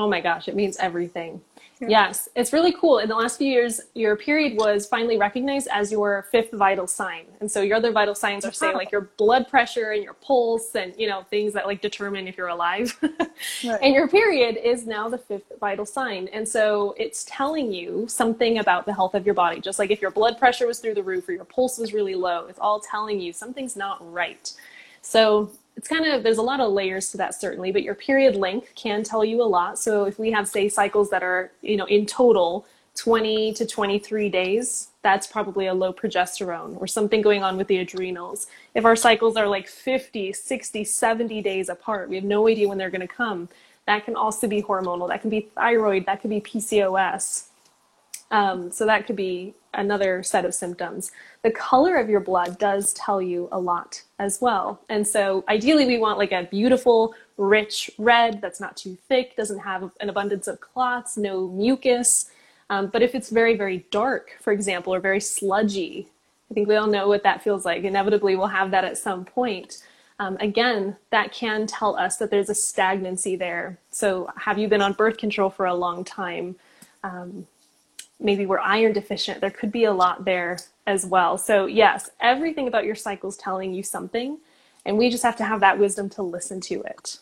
Oh 0.00 0.08
my 0.08 0.22
gosh, 0.22 0.48
it 0.48 0.56
means 0.56 0.78
everything. 0.78 1.42
Yeah. 1.78 1.88
Yes, 1.88 2.30
it's 2.34 2.54
really 2.54 2.72
cool. 2.72 3.00
In 3.00 3.08
the 3.10 3.14
last 3.14 3.36
few 3.36 3.46
years, 3.46 3.82
your 3.94 4.16
period 4.16 4.56
was 4.56 4.86
finally 4.86 5.18
recognized 5.18 5.68
as 5.70 5.92
your 5.92 6.26
fifth 6.32 6.52
vital 6.52 6.86
sign. 6.86 7.26
And 7.40 7.50
so 7.50 7.60
your 7.60 7.76
other 7.76 7.92
vital 7.92 8.14
signs 8.14 8.46
are 8.46 8.52
say 8.52 8.72
like 8.72 8.90
your 8.90 9.10
blood 9.18 9.46
pressure 9.46 9.90
and 9.90 10.02
your 10.02 10.14
pulse 10.14 10.74
and 10.74 10.94
you 10.96 11.06
know 11.06 11.22
things 11.28 11.52
that 11.52 11.66
like 11.66 11.82
determine 11.82 12.26
if 12.26 12.38
you're 12.38 12.48
alive. 12.48 12.98
right. 13.02 13.78
And 13.82 13.92
your 13.94 14.08
period 14.08 14.56
is 14.56 14.86
now 14.86 15.10
the 15.10 15.18
fifth 15.18 15.52
vital 15.60 15.84
sign. 15.84 16.28
And 16.32 16.48
so 16.48 16.94
it's 16.96 17.26
telling 17.28 17.70
you 17.70 18.06
something 18.08 18.58
about 18.58 18.86
the 18.86 18.94
health 18.94 19.14
of 19.14 19.26
your 19.26 19.34
body. 19.34 19.60
Just 19.60 19.78
like 19.78 19.90
if 19.90 20.00
your 20.00 20.10
blood 20.10 20.38
pressure 20.38 20.66
was 20.66 20.78
through 20.78 20.94
the 20.94 21.02
roof 21.02 21.28
or 21.28 21.32
your 21.32 21.44
pulse 21.44 21.76
was 21.76 21.92
really 21.92 22.14
low, 22.14 22.46
it's 22.46 22.58
all 22.58 22.80
telling 22.80 23.20
you 23.20 23.34
something's 23.34 23.76
not 23.76 23.98
right. 24.10 24.50
So 25.02 25.50
it's 25.80 25.88
kind 25.88 26.04
of 26.04 26.22
there's 26.22 26.36
a 26.36 26.42
lot 26.42 26.60
of 26.60 26.70
layers 26.72 27.10
to 27.10 27.16
that 27.16 27.34
certainly 27.34 27.72
but 27.72 27.82
your 27.82 27.94
period 27.94 28.36
length 28.36 28.68
can 28.74 29.02
tell 29.02 29.24
you 29.24 29.40
a 29.40 29.48
lot. 29.58 29.78
So 29.78 30.04
if 30.04 30.18
we 30.18 30.30
have 30.30 30.46
say 30.46 30.68
cycles 30.68 31.08
that 31.08 31.22
are 31.22 31.52
you 31.62 31.78
know 31.78 31.86
in 31.86 32.04
total 32.04 32.66
20 32.96 33.54
to 33.54 33.64
23 33.66 34.28
days 34.28 34.88
that's 35.00 35.26
probably 35.26 35.68
a 35.68 35.72
low 35.72 35.90
progesterone 35.90 36.78
or 36.78 36.86
something 36.86 37.22
going 37.22 37.42
on 37.42 37.56
with 37.56 37.66
the 37.68 37.78
adrenals. 37.78 38.48
If 38.74 38.84
our 38.84 38.94
cycles 38.94 39.38
are 39.38 39.46
like 39.46 39.68
50 39.68 40.34
60 40.34 40.84
70 40.84 41.40
days 41.40 41.70
apart 41.70 42.10
we 42.10 42.16
have 42.16 42.24
no 42.24 42.46
idea 42.46 42.68
when 42.68 42.76
they're 42.76 42.90
going 42.90 43.00
to 43.00 43.14
come 43.22 43.48
that 43.86 44.04
can 44.04 44.16
also 44.16 44.46
be 44.46 44.60
hormonal 44.62 45.08
that 45.08 45.22
can 45.22 45.30
be 45.30 45.48
thyroid 45.54 46.04
that 46.04 46.20
could 46.20 46.28
be 46.28 46.42
pcos 46.42 47.46
um, 48.30 48.70
so 48.70 48.84
that 48.84 49.06
could 49.06 49.16
be 49.16 49.54
another 49.74 50.22
set 50.22 50.44
of 50.44 50.54
symptoms. 50.54 51.12
The 51.42 51.50
color 51.50 51.96
of 51.96 52.08
your 52.08 52.20
blood 52.20 52.58
does 52.58 52.92
tell 52.94 53.22
you 53.22 53.48
a 53.52 53.58
lot 53.58 54.02
as 54.18 54.40
well. 54.40 54.80
And 54.88 55.06
so 55.06 55.44
ideally 55.48 55.86
we 55.86 55.98
want 55.98 56.18
like 56.18 56.32
a 56.32 56.48
beautiful, 56.50 57.14
rich 57.36 57.90
red 57.98 58.40
that's 58.40 58.60
not 58.60 58.76
too 58.76 58.98
thick, 59.08 59.36
doesn't 59.36 59.60
have 59.60 59.90
an 60.00 60.08
abundance 60.08 60.48
of 60.48 60.60
clots, 60.60 61.16
no 61.16 61.48
mucus. 61.48 62.30
Um, 62.68 62.88
but 62.88 63.02
if 63.02 63.14
it's 63.14 63.30
very, 63.30 63.56
very 63.56 63.86
dark, 63.90 64.36
for 64.40 64.52
example, 64.52 64.94
or 64.94 65.00
very 65.00 65.20
sludgy, 65.20 66.08
I 66.50 66.54
think 66.54 66.68
we 66.68 66.76
all 66.76 66.86
know 66.86 67.08
what 67.08 67.22
that 67.22 67.42
feels 67.42 67.64
like. 67.64 67.84
Inevitably, 67.84 68.36
we'll 68.36 68.48
have 68.48 68.70
that 68.72 68.84
at 68.84 68.98
some 68.98 69.24
point. 69.24 69.78
Um, 70.18 70.36
again, 70.40 70.96
that 71.10 71.32
can 71.32 71.66
tell 71.66 71.96
us 71.96 72.18
that 72.18 72.30
there's 72.30 72.50
a 72.50 72.54
stagnancy 72.54 73.36
there. 73.36 73.78
So, 73.90 74.30
have 74.36 74.58
you 74.58 74.68
been 74.68 74.82
on 74.82 74.92
birth 74.92 75.16
control 75.16 75.48
for 75.48 75.64
a 75.66 75.74
long 75.74 76.04
time? 76.04 76.56
Um, 77.02 77.46
maybe 78.20 78.46
we're 78.46 78.60
iron 78.60 78.92
deficient. 78.92 79.40
There 79.40 79.50
could 79.50 79.72
be 79.72 79.84
a 79.84 79.92
lot 79.92 80.24
there 80.24 80.58
as 80.86 81.06
well. 81.06 81.38
So, 81.38 81.66
yes, 81.66 82.10
everything 82.20 82.68
about 82.68 82.84
your 82.84 82.94
cycle 82.94 83.28
is 83.28 83.36
telling 83.36 83.72
you 83.72 83.82
something, 83.82 84.38
and 84.84 84.98
we 84.98 85.10
just 85.10 85.22
have 85.22 85.36
to 85.36 85.44
have 85.44 85.60
that 85.60 85.78
wisdom 85.78 86.08
to 86.10 86.22
listen 86.22 86.60
to 86.62 86.82
it. 86.82 87.18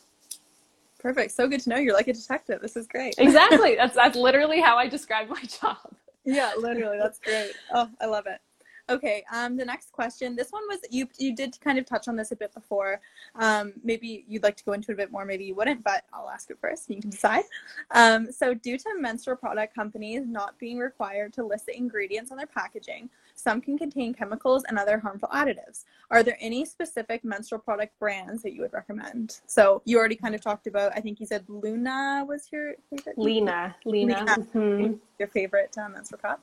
Perfect. 0.98 1.32
So 1.32 1.48
good 1.48 1.60
to 1.60 1.70
know 1.70 1.76
you're 1.76 1.94
like 1.94 2.08
a 2.08 2.12
detective. 2.12 2.60
This 2.60 2.76
is 2.76 2.86
great. 2.86 3.14
exactly. 3.18 3.76
That's 3.76 3.94
that's 3.94 4.16
literally 4.16 4.60
how 4.60 4.76
I 4.76 4.88
describe 4.88 5.28
my 5.28 5.42
job. 5.60 5.78
Yeah, 6.24 6.52
literally. 6.58 6.98
That's 6.98 7.18
great. 7.20 7.52
Oh, 7.72 7.88
I 8.00 8.06
love 8.06 8.26
it. 8.26 8.40
Okay, 8.90 9.22
um, 9.32 9.56
the 9.56 9.64
next 9.64 9.92
question. 9.92 10.34
This 10.34 10.50
one 10.50 10.62
was 10.66 10.78
you. 10.90 11.06
You 11.18 11.34
did 11.34 11.58
kind 11.60 11.78
of 11.78 11.84
touch 11.84 12.08
on 12.08 12.16
this 12.16 12.32
a 12.32 12.36
bit 12.36 12.54
before. 12.54 13.00
Um, 13.34 13.74
maybe 13.84 14.24
you'd 14.26 14.42
like 14.42 14.56
to 14.56 14.64
go 14.64 14.72
into 14.72 14.92
it 14.92 14.94
a 14.94 14.96
bit 14.96 15.12
more. 15.12 15.26
Maybe 15.26 15.44
you 15.44 15.54
wouldn't, 15.54 15.84
but 15.84 16.04
I'll 16.12 16.30
ask 16.30 16.50
it 16.50 16.58
first. 16.58 16.88
You 16.88 17.00
can 17.00 17.10
decide. 17.10 17.44
Um, 17.90 18.32
so, 18.32 18.54
due 18.54 18.78
to 18.78 18.88
menstrual 18.98 19.36
product 19.36 19.74
companies 19.74 20.22
not 20.26 20.58
being 20.58 20.78
required 20.78 21.34
to 21.34 21.44
list 21.44 21.66
the 21.66 21.76
ingredients 21.76 22.30
on 22.30 22.38
their 22.38 22.46
packaging, 22.46 23.10
some 23.34 23.60
can 23.60 23.76
contain 23.76 24.14
chemicals 24.14 24.64
and 24.68 24.78
other 24.78 24.98
harmful 24.98 25.28
additives. 25.34 25.84
Are 26.10 26.22
there 26.22 26.38
any 26.40 26.64
specific 26.64 27.24
menstrual 27.24 27.60
product 27.60 27.98
brands 27.98 28.42
that 28.42 28.54
you 28.54 28.62
would 28.62 28.72
recommend? 28.72 29.40
So, 29.46 29.82
you 29.84 29.98
already 29.98 30.16
kind 30.16 30.34
of 30.34 30.40
talked 30.40 30.66
about. 30.66 30.92
I 30.96 31.00
think 31.00 31.20
you 31.20 31.26
said 31.26 31.44
Luna 31.48 32.24
was 32.26 32.48
your 32.50 32.74
favorite. 32.88 33.18
Lena. 33.18 33.76
Lena. 33.84 34.18
Lena. 34.20 34.36
Mm-hmm. 34.54 34.94
Your 35.18 35.28
favorite 35.28 35.76
uh, 35.76 35.90
menstrual 35.90 36.20
cup. 36.20 36.40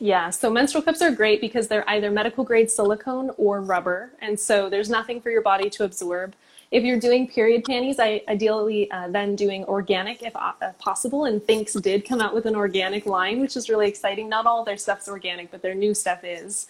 Yeah, 0.00 0.30
so 0.30 0.48
menstrual 0.48 0.82
cups 0.82 1.02
are 1.02 1.10
great 1.10 1.40
because 1.40 1.66
they're 1.66 1.88
either 1.90 2.10
medical 2.10 2.44
grade 2.44 2.70
silicone 2.70 3.30
or 3.36 3.60
rubber. 3.60 4.12
And 4.20 4.38
so 4.38 4.70
there's 4.70 4.88
nothing 4.88 5.20
for 5.20 5.30
your 5.30 5.42
body 5.42 5.68
to 5.70 5.84
absorb. 5.84 6.34
If 6.70 6.84
you're 6.84 7.00
doing 7.00 7.26
period 7.26 7.64
panties, 7.64 7.98
I 7.98 8.22
ideally 8.28 8.90
uh, 8.90 9.08
then 9.08 9.34
doing 9.34 9.64
organic 9.64 10.22
if 10.22 10.36
uh, 10.36 10.52
possible. 10.78 11.24
And 11.24 11.40
Thinx 11.40 11.80
did 11.82 12.06
come 12.06 12.20
out 12.20 12.34
with 12.34 12.46
an 12.46 12.54
organic 12.54 13.06
line, 13.06 13.40
which 13.40 13.56
is 13.56 13.68
really 13.68 13.88
exciting. 13.88 14.28
Not 14.28 14.46
all 14.46 14.64
their 14.64 14.76
stuff's 14.76 15.08
organic, 15.08 15.50
but 15.50 15.62
their 15.62 15.74
new 15.74 15.94
stuff 15.94 16.20
is. 16.22 16.68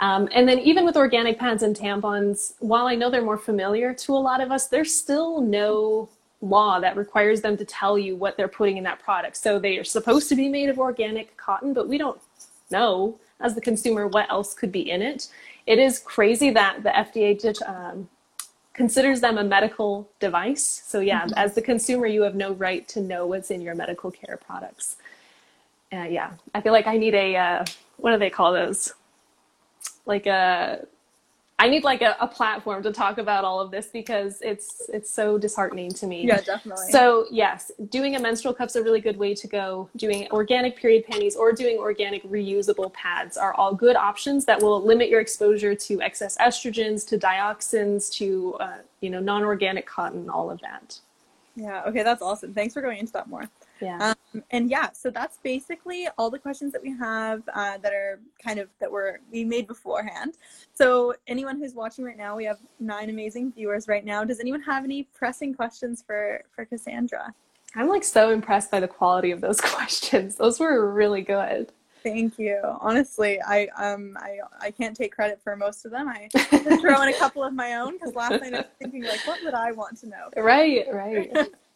Um, 0.00 0.28
and 0.32 0.46
then 0.48 0.58
even 0.58 0.84
with 0.84 0.96
organic 0.96 1.38
pads 1.38 1.62
and 1.62 1.74
tampons, 1.74 2.54
while 2.58 2.86
I 2.86 2.94
know 2.94 3.10
they're 3.10 3.22
more 3.22 3.38
familiar 3.38 3.94
to 3.94 4.12
a 4.12 4.18
lot 4.18 4.40
of 4.40 4.52
us, 4.52 4.68
there's 4.68 4.94
still 4.94 5.40
no 5.40 6.08
law 6.40 6.78
that 6.80 6.96
requires 6.96 7.40
them 7.40 7.56
to 7.56 7.64
tell 7.64 7.98
you 7.98 8.14
what 8.14 8.36
they're 8.36 8.46
putting 8.46 8.76
in 8.76 8.84
that 8.84 9.00
product. 9.00 9.36
So 9.36 9.58
they 9.58 9.76
are 9.78 9.84
supposed 9.84 10.28
to 10.28 10.36
be 10.36 10.48
made 10.48 10.68
of 10.68 10.78
organic 10.78 11.36
cotton, 11.36 11.72
but 11.72 11.88
we 11.88 11.98
don't 11.98 12.20
know 12.70 13.18
as 13.40 13.54
the 13.54 13.60
consumer 13.60 14.06
what 14.06 14.30
else 14.30 14.54
could 14.54 14.72
be 14.72 14.90
in 14.90 15.02
it. 15.02 15.28
It 15.66 15.78
is 15.78 15.98
crazy 15.98 16.50
that 16.50 16.82
the 16.82 16.90
FDA 16.90 17.38
did, 17.38 17.62
um, 17.62 18.08
considers 18.72 19.20
them 19.20 19.38
a 19.38 19.44
medical 19.44 20.08
device. 20.20 20.82
So 20.86 21.00
yeah, 21.00 21.22
mm-hmm. 21.22 21.34
as 21.36 21.54
the 21.54 21.62
consumer, 21.62 22.06
you 22.06 22.22
have 22.22 22.34
no 22.34 22.52
right 22.52 22.86
to 22.88 23.00
know 23.00 23.26
what's 23.26 23.50
in 23.50 23.60
your 23.60 23.74
medical 23.74 24.10
care 24.10 24.38
products. 24.38 24.96
Uh, 25.92 26.04
yeah, 26.04 26.32
I 26.54 26.60
feel 26.60 26.72
like 26.72 26.86
I 26.86 26.96
need 26.96 27.14
a 27.14 27.36
uh, 27.36 27.64
what 27.96 28.12
do 28.12 28.18
they 28.18 28.30
call 28.30 28.52
those? 28.52 28.94
like 30.08 30.26
a 30.26 30.84
I 31.60 31.68
need 31.68 31.82
like 31.82 32.02
a, 32.02 32.16
a, 32.20 32.28
platform 32.28 32.84
to 32.84 32.92
talk 32.92 33.18
about 33.18 33.44
all 33.44 33.58
of 33.58 33.72
this 33.72 33.86
because 33.86 34.40
it's 34.42 34.88
it's 34.92 35.10
so 35.10 35.38
disheartening 35.38 35.90
to 35.94 36.06
me. 36.06 36.24
Yeah, 36.24 36.40
definitely. 36.40 36.86
So 36.90 37.26
yes, 37.32 37.72
doing 37.90 38.14
a 38.14 38.20
menstrual 38.20 38.54
cup's 38.54 38.76
a 38.76 38.82
really 38.82 39.00
good 39.00 39.16
way 39.16 39.34
to 39.34 39.46
go. 39.48 39.90
Doing 39.96 40.28
organic 40.30 40.76
period 40.76 41.04
panties 41.06 41.34
or 41.34 41.52
doing 41.52 41.78
organic 41.78 42.22
reusable 42.22 42.92
pads 42.92 43.36
are 43.36 43.54
all 43.54 43.74
good 43.74 43.96
options 43.96 44.44
that 44.44 44.62
will 44.62 44.80
limit 44.80 45.08
your 45.08 45.20
exposure 45.20 45.74
to 45.74 46.00
excess 46.00 46.38
estrogens, 46.38 47.06
to 47.08 47.18
dioxins, 47.18 48.12
to 48.12 48.54
uh, 48.60 48.78
you 49.00 49.10
know 49.10 49.18
non-organic 49.18 49.84
cotton, 49.84 50.30
all 50.30 50.50
of 50.50 50.60
that. 50.60 51.00
Yeah. 51.56 51.82
Okay, 51.86 52.04
that's 52.04 52.22
awesome. 52.22 52.54
Thanks 52.54 52.72
for 52.72 52.82
going 52.82 52.98
into 52.98 53.12
that 53.14 53.26
more. 53.26 53.48
Yeah. 53.80 54.14
Um, 54.34 54.42
and 54.50 54.70
yeah, 54.70 54.92
so 54.92 55.10
that's 55.10 55.38
basically 55.38 56.08
all 56.16 56.30
the 56.30 56.38
questions 56.38 56.72
that 56.72 56.82
we 56.82 56.96
have 56.98 57.42
uh, 57.54 57.78
that 57.78 57.92
are 57.92 58.20
kind 58.42 58.58
of 58.58 58.68
that 58.80 58.90
were 58.90 59.20
we 59.30 59.44
made 59.44 59.66
beforehand. 59.66 60.34
So 60.74 61.14
anyone 61.26 61.58
who's 61.58 61.74
watching 61.74 62.04
right 62.04 62.16
now, 62.16 62.36
we 62.36 62.44
have 62.44 62.58
nine 62.80 63.10
amazing 63.10 63.52
viewers 63.52 63.88
right 63.88 64.04
now. 64.04 64.24
Does 64.24 64.40
anyone 64.40 64.62
have 64.62 64.84
any 64.84 65.04
pressing 65.14 65.54
questions 65.54 66.02
for 66.06 66.42
for 66.54 66.64
Cassandra? 66.64 67.34
I'm 67.74 67.88
like 67.88 68.04
so 68.04 68.30
impressed 68.30 68.70
by 68.70 68.80
the 68.80 68.88
quality 68.88 69.30
of 69.30 69.40
those 69.40 69.60
questions. 69.60 70.36
Those 70.36 70.58
were 70.58 70.92
really 70.92 71.22
good. 71.22 71.72
Thank 72.02 72.38
you. 72.38 72.60
Honestly, 72.80 73.40
I 73.46 73.68
um 73.76 74.16
I 74.20 74.38
I 74.60 74.70
can't 74.70 74.96
take 74.96 75.14
credit 75.14 75.40
for 75.42 75.56
most 75.56 75.84
of 75.84 75.90
them. 75.90 76.08
I 76.08 76.28
throw 76.80 77.02
in 77.02 77.08
a 77.08 77.18
couple 77.18 77.42
of 77.42 77.52
my 77.52 77.74
own 77.74 77.94
because 77.94 78.14
last 78.14 78.40
night 78.40 78.54
I 78.54 78.58
was 78.58 78.66
thinking 78.78 79.04
like, 79.04 79.26
what 79.26 79.42
would 79.44 79.54
I 79.54 79.72
want 79.72 79.98
to 79.98 80.08
know? 80.08 80.30
Right, 80.36 80.86
right. 80.92 81.30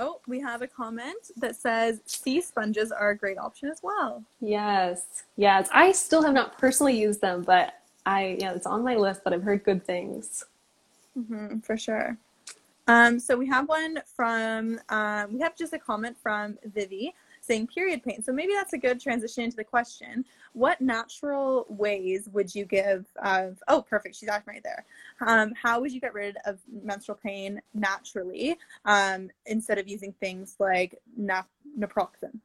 Oh, 0.00 0.18
we 0.26 0.40
have 0.40 0.62
a 0.62 0.66
comment 0.66 1.30
that 1.36 1.56
says 1.56 2.00
sea 2.06 2.40
sponges 2.40 2.90
are 2.90 3.10
a 3.10 3.16
great 3.16 3.36
option 3.36 3.68
as 3.68 3.80
well. 3.82 4.24
Yes, 4.40 5.24
yes. 5.36 5.68
I 5.72 5.92
still 5.92 6.22
have 6.22 6.32
not 6.32 6.56
personally 6.56 6.98
used 6.98 7.20
them, 7.20 7.42
but 7.42 7.74
I 8.06 8.38
yeah, 8.40 8.54
it's 8.54 8.66
on 8.66 8.82
my 8.82 8.96
list. 8.96 9.20
But 9.22 9.34
I've 9.34 9.42
heard 9.42 9.62
good 9.62 9.84
things. 9.84 10.42
Mm-hmm, 11.18 11.58
for 11.58 11.76
sure. 11.76 12.16
Um, 12.88 13.20
so 13.20 13.36
we 13.36 13.46
have 13.48 13.68
one 13.68 14.00
from 14.16 14.80
um, 14.88 15.34
we 15.34 15.40
have 15.40 15.54
just 15.54 15.74
a 15.74 15.78
comment 15.78 16.16
from 16.16 16.56
Vivi 16.64 17.14
period 17.50 18.02
pain. 18.02 18.22
So 18.22 18.32
maybe 18.32 18.52
that's 18.54 18.72
a 18.72 18.78
good 18.78 19.00
transition 19.00 19.44
into 19.44 19.56
the 19.56 19.64
question. 19.64 20.24
What 20.52 20.80
natural 20.80 21.66
ways 21.68 22.28
would 22.32 22.54
you 22.54 22.64
give 22.64 23.06
of, 23.22 23.58
oh, 23.68 23.82
perfect, 23.82 24.16
she's 24.16 24.28
acting 24.28 24.54
right 24.54 24.62
there. 24.62 24.84
Um, 25.26 25.52
how 25.60 25.80
would 25.80 25.92
you 25.92 26.00
get 26.00 26.14
rid 26.14 26.36
of 26.46 26.58
menstrual 26.84 27.18
pain 27.22 27.60
naturally 27.74 28.56
um, 28.84 29.30
instead 29.46 29.78
of 29.78 29.88
using 29.88 30.12
things 30.20 30.56
like 30.58 31.00
nap- 31.16 31.48
naproxen? 31.78 32.38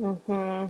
Mm-hmm. 0.00 0.66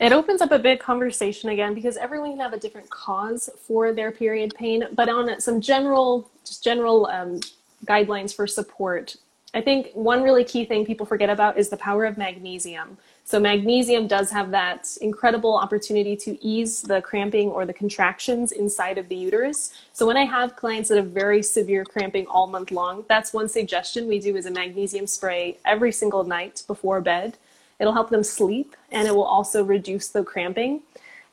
It 0.00 0.12
opens 0.12 0.40
up 0.40 0.50
a 0.50 0.58
big 0.58 0.80
conversation 0.80 1.50
again 1.50 1.74
because 1.74 1.96
everyone 1.96 2.30
can 2.30 2.40
have 2.40 2.54
a 2.54 2.58
different 2.58 2.88
cause 2.88 3.50
for 3.66 3.92
their 3.92 4.10
period 4.10 4.54
pain, 4.54 4.84
but 4.94 5.08
on 5.08 5.40
some 5.40 5.60
general, 5.60 6.30
just 6.44 6.64
general 6.64 7.06
um, 7.06 7.40
guidelines 7.84 8.34
for 8.34 8.46
support, 8.46 9.16
I 9.52 9.60
think 9.60 9.90
one 9.94 10.22
really 10.22 10.44
key 10.44 10.64
thing 10.64 10.86
people 10.86 11.04
forget 11.04 11.28
about 11.28 11.58
is 11.58 11.70
the 11.70 11.76
power 11.76 12.04
of 12.04 12.16
magnesium. 12.16 12.96
So, 13.24 13.40
magnesium 13.40 14.06
does 14.06 14.30
have 14.30 14.52
that 14.52 14.88
incredible 15.00 15.56
opportunity 15.56 16.16
to 16.16 16.44
ease 16.44 16.82
the 16.82 17.02
cramping 17.02 17.48
or 17.48 17.66
the 17.66 17.72
contractions 17.72 18.52
inside 18.52 18.96
of 18.96 19.08
the 19.08 19.16
uterus. 19.16 19.72
So, 19.92 20.06
when 20.06 20.16
I 20.16 20.24
have 20.24 20.54
clients 20.54 20.88
that 20.88 20.98
have 20.98 21.08
very 21.08 21.42
severe 21.42 21.84
cramping 21.84 22.26
all 22.28 22.46
month 22.46 22.70
long, 22.70 23.04
that's 23.08 23.32
one 23.32 23.48
suggestion 23.48 24.06
we 24.06 24.20
do 24.20 24.36
is 24.36 24.46
a 24.46 24.50
magnesium 24.52 25.06
spray 25.08 25.58
every 25.64 25.90
single 25.90 26.22
night 26.22 26.62
before 26.68 27.00
bed. 27.00 27.36
It'll 27.80 27.94
help 27.94 28.10
them 28.10 28.22
sleep 28.22 28.76
and 28.92 29.08
it 29.08 29.14
will 29.14 29.24
also 29.24 29.64
reduce 29.64 30.08
the 30.08 30.22
cramping. 30.22 30.82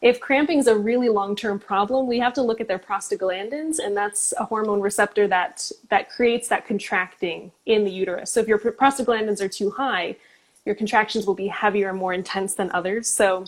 If 0.02 0.20
cramping 0.20 0.60
is 0.60 0.68
a 0.68 0.78
really 0.78 1.10
long-term 1.10 1.60
problem, 1.60 2.08
we 2.08 2.20
have 2.20 2.34
to 2.34 2.44
look 2.44 2.62
at 2.62 2.68
their 2.68 2.78
prostaglandins, 2.78 3.80
and 3.80 3.98
that's 3.98 4.34
a 4.38 4.46
hormone 4.46 4.80
receptor 4.80 5.28
that 5.28 5.72
that 5.90 6.10
creates 6.10 6.48
that 6.50 6.68
contracting 6.68 7.52
in 7.66 7.84
the 7.84 7.92
uterus. 7.92 8.32
So 8.32 8.40
if 8.40 8.48
your 8.48 8.60
prostaglandins 8.60 9.42
are 9.42 9.48
too 9.48 9.72
high, 9.72 10.16
your 10.66 10.76
contractions 10.76 11.26
will 11.26 11.34
be 11.34 11.48
heavier 11.48 11.90
and 11.90 11.98
more 11.98 12.14
intense 12.14 12.54
than 12.54 12.70
others. 12.72 13.08
So 13.08 13.46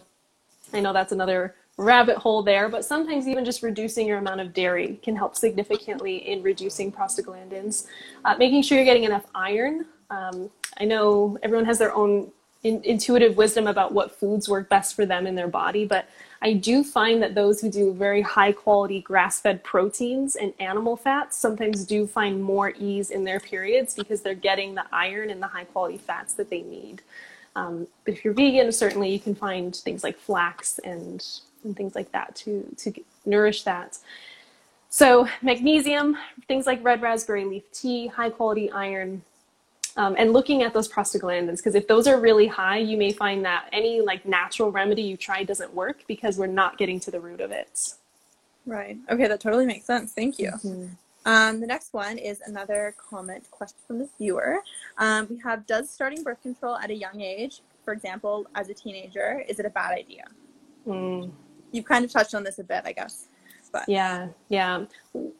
I 0.73 0.79
know 0.79 0.93
that's 0.93 1.11
another 1.11 1.55
rabbit 1.77 2.17
hole 2.17 2.41
there, 2.43 2.67
but 2.67 2.83
sometimes 2.83 3.27
even 3.27 3.45
just 3.45 3.61
reducing 3.61 4.07
your 4.07 4.17
amount 4.17 4.41
of 4.41 4.53
dairy 4.53 4.99
can 5.03 5.15
help 5.15 5.35
significantly 5.35 6.17
in 6.29 6.41
reducing 6.41 6.91
prostaglandins. 6.91 7.85
Uh, 8.25 8.35
making 8.37 8.63
sure 8.63 8.77
you're 8.77 8.85
getting 8.85 9.05
enough 9.05 9.25
iron. 9.35 9.85
Um, 10.09 10.49
I 10.77 10.85
know 10.85 11.37
everyone 11.43 11.65
has 11.65 11.77
their 11.77 11.93
own 11.93 12.31
in, 12.63 12.81
intuitive 12.83 13.37
wisdom 13.37 13.67
about 13.67 13.93
what 13.93 14.11
foods 14.11 14.49
work 14.49 14.67
best 14.67 14.95
for 14.95 15.05
them 15.05 15.27
in 15.27 15.35
their 15.35 15.47
body, 15.47 15.85
but 15.85 16.09
I 16.41 16.53
do 16.53 16.83
find 16.83 17.21
that 17.21 17.35
those 17.35 17.59
who 17.59 17.69
do 17.69 17.93
very 17.93 18.21
high 18.21 18.53
quality 18.53 19.01
grass 19.01 19.41
fed 19.41 19.63
proteins 19.63 20.35
and 20.35 20.53
animal 20.59 20.95
fats 20.95 21.37
sometimes 21.37 21.83
do 21.85 22.07
find 22.07 22.41
more 22.41 22.73
ease 22.79 23.11
in 23.11 23.25
their 23.25 23.39
periods 23.39 23.93
because 23.93 24.21
they're 24.21 24.35
getting 24.35 24.75
the 24.75 24.85
iron 24.91 25.29
and 25.29 25.41
the 25.41 25.47
high 25.47 25.65
quality 25.65 25.97
fats 25.97 26.33
that 26.35 26.49
they 26.49 26.61
need. 26.61 27.01
Um, 27.55 27.87
but 28.05 28.13
if 28.13 28.23
you're 28.23 28.33
vegan, 28.33 28.71
certainly 28.71 29.11
you 29.11 29.19
can 29.19 29.35
find 29.35 29.75
things 29.75 30.03
like 30.03 30.17
flax 30.17 30.79
and, 30.79 31.25
and 31.63 31.75
things 31.75 31.93
like 31.93 32.11
that 32.13 32.35
to, 32.37 32.65
to 32.77 32.93
nourish 33.25 33.63
that. 33.63 33.97
So, 34.91 35.27
magnesium, 35.41 36.17
things 36.47 36.65
like 36.65 36.83
red 36.83 37.01
raspberry 37.01 37.45
leaf 37.45 37.63
tea, 37.71 38.07
high 38.07 38.29
quality 38.29 38.71
iron, 38.71 39.21
um, 39.97 40.15
and 40.17 40.33
looking 40.33 40.63
at 40.63 40.73
those 40.73 40.87
prostaglandins 40.87 41.57
because 41.57 41.75
if 41.75 41.87
those 41.87 42.07
are 42.07 42.19
really 42.19 42.47
high 42.47 42.77
you 42.77 42.97
may 42.97 43.11
find 43.11 43.43
that 43.45 43.67
any 43.71 44.01
like 44.01 44.25
natural 44.25 44.71
remedy 44.71 45.01
you 45.01 45.17
try 45.17 45.43
doesn't 45.43 45.73
work 45.73 46.03
because 46.07 46.37
we're 46.37 46.47
not 46.47 46.77
getting 46.77 46.99
to 47.01 47.11
the 47.11 47.19
root 47.19 47.41
of 47.41 47.51
it. 47.51 47.93
Right. 48.65 48.97
Okay 49.09 49.27
that 49.27 49.39
totally 49.39 49.65
makes 49.65 49.85
sense. 49.85 50.13
Thank 50.13 50.39
you. 50.39 50.51
Mm-hmm. 50.51 50.87
um, 51.25 51.59
the 51.59 51.67
next 51.67 51.93
one 51.93 52.17
is 52.17 52.41
another 52.45 52.95
comment 52.97 53.49
question 53.51 53.77
from 53.87 53.99
the 53.99 54.09
viewer. 54.17 54.59
Um, 54.97 55.27
we 55.29 55.37
have 55.39 55.65
does 55.67 55.89
starting 55.89 56.23
birth 56.23 56.41
control 56.41 56.75
at 56.75 56.89
a 56.89 56.95
young 56.95 57.21
age 57.21 57.61
for 57.83 57.93
example 57.93 58.45
as 58.55 58.69
a 58.69 58.73
teenager 58.73 59.43
is 59.47 59.59
it 59.59 59.65
a 59.65 59.69
bad 59.69 59.97
idea? 59.97 60.25
Mm. 60.87 61.31
you've 61.71 61.85
kind 61.85 62.05
of 62.05 62.11
touched 62.11 62.33
on 62.33 62.43
this 62.43 62.57
a 62.57 62.63
bit 62.63 62.81
i 62.85 62.91
guess 62.91 63.27
but 63.71 63.83
yeah 63.87 64.27
yeah. 64.47 64.85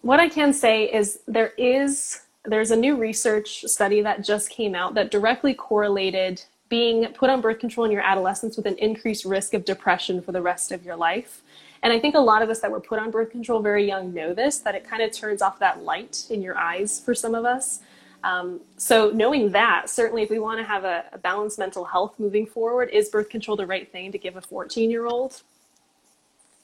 What 0.02 0.20
i 0.20 0.28
can 0.28 0.54
say 0.54 0.86
is 0.86 1.20
there 1.28 1.54
is 1.58 2.22
there's 2.46 2.72
a 2.72 2.76
new 2.76 2.96
research 2.96 3.64
study 3.66 4.02
that 4.02 4.24
just 4.24 4.50
came 4.50 4.76
out 4.76 4.94
that 4.96 5.12
directly 5.12 5.54
correlated 5.54 6.44
being 6.70 7.06
put 7.14 7.30
on 7.30 7.42
birth 7.42 7.60
control 7.60 7.86
in 7.86 7.92
your 7.92 8.02
adolescence 8.02 8.56
with 8.56 8.66
an 8.66 8.78
increased 8.78 9.26
risk 9.26 9.54
of 9.54 9.66
depression 9.66 10.22
for 10.22 10.32
the 10.32 10.42
rest 10.42 10.72
of 10.72 10.86
your 10.86 10.96
life. 10.96 11.42
And 11.82 11.92
I 11.92 12.00
think 12.00 12.16
a 12.16 12.20
lot 12.20 12.42
of 12.42 12.50
us 12.50 12.60
that 12.60 12.72
were 12.72 12.80
put 12.80 13.00
on 13.00 13.10
birth 13.10 13.32
control 13.32 13.62
very 13.62 13.86
young 13.86 14.14
know 14.14 14.34
this, 14.34 14.60
that 14.60 14.76
it 14.76 14.88
kind 14.88 15.02
of 15.02 15.12
turns 15.12 15.42
off 15.42 15.60
that 15.60 15.84
light 15.84 16.26
in 16.30 16.42
your 16.42 16.58
eyes 16.58 17.00
for 17.00 17.16
some 17.16 17.34
of 17.34 17.46
us. 17.46 17.80
Um, 18.24 18.60
so 18.78 19.12
knowing 19.12 19.52
that, 19.54 19.90
certainly 19.90 20.24
if 20.24 20.30
we 20.30 20.40
want 20.40 20.60
to 20.60 20.66
have 20.66 20.84
a, 20.84 21.06
a, 21.14 21.18
balanced 21.18 21.58
mental 21.58 21.86
health 21.86 22.16
moving 22.20 22.46
forward, 22.46 22.90
is 22.92 23.08
birth 23.08 23.30
control 23.30 23.56
the 23.56 23.66
right 23.66 23.90
thing 23.90 24.12
to 24.12 24.18
give 24.18 24.36
a 24.36 24.42
14 24.42 24.92
year 24.92 25.06
old? 25.06 25.42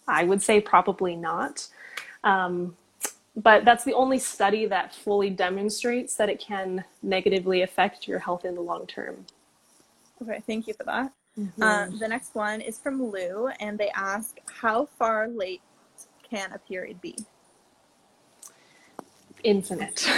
I 0.06 0.26
would 0.26 0.42
say 0.42 0.60
probably 0.60 1.16
not. 1.16 1.68
Um, 2.26 2.76
but 3.36 3.66
that's 3.66 3.84
the 3.84 3.94
only 3.94 4.18
study 4.18 4.66
that 4.66 4.94
fully 4.94 5.30
demonstrates 5.30 6.16
that 6.16 6.30
it 6.30 6.40
can 6.40 6.84
negatively 7.04 7.62
affect 7.62 8.08
your 8.08 8.20
health 8.20 8.46
in 8.46 8.56
the 8.56 8.62
long 8.62 8.88
term. 8.88 9.26
Okay, 10.22 10.42
thank 10.48 10.68
you 10.68 10.74
for 10.74 10.84
that. 10.84 11.12
Mm-hmm. 11.38 11.62
Uh, 11.62 11.88
the 12.00 12.08
next 12.08 12.34
one 12.34 12.62
is 12.62 12.80
from 12.80 13.04
Lou, 13.04 13.50
and 13.60 13.78
they 13.78 13.90
ask, 13.90 14.38
How 14.46 14.88
far 14.98 15.28
late 15.28 15.62
can 16.30 16.54
a 16.54 16.60
period 16.60 17.02
be? 17.02 17.18
Infinite. 19.44 20.10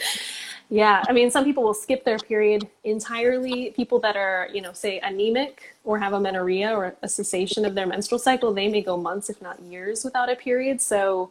yeah, 0.70 1.04
I 1.06 1.12
mean, 1.12 1.30
some 1.30 1.44
people 1.44 1.62
will 1.62 1.74
skip 1.74 2.02
their 2.04 2.18
period 2.18 2.66
entirely. 2.82 3.72
People 3.76 4.00
that 4.00 4.16
are, 4.16 4.48
you 4.52 4.62
know, 4.62 4.72
say 4.72 5.00
anemic 5.00 5.76
or 5.84 5.98
have 5.98 6.14
amenorrhea 6.14 6.74
or 6.74 6.96
a 7.02 7.08
cessation 7.08 7.66
of 7.66 7.74
their 7.74 7.86
menstrual 7.86 8.18
cycle, 8.18 8.52
they 8.52 8.68
may 8.68 8.80
go 8.80 8.96
months, 8.96 9.28
if 9.28 9.42
not 9.42 9.60
years, 9.60 10.02
without 10.02 10.30
a 10.30 10.34
period. 10.34 10.80
So, 10.80 11.30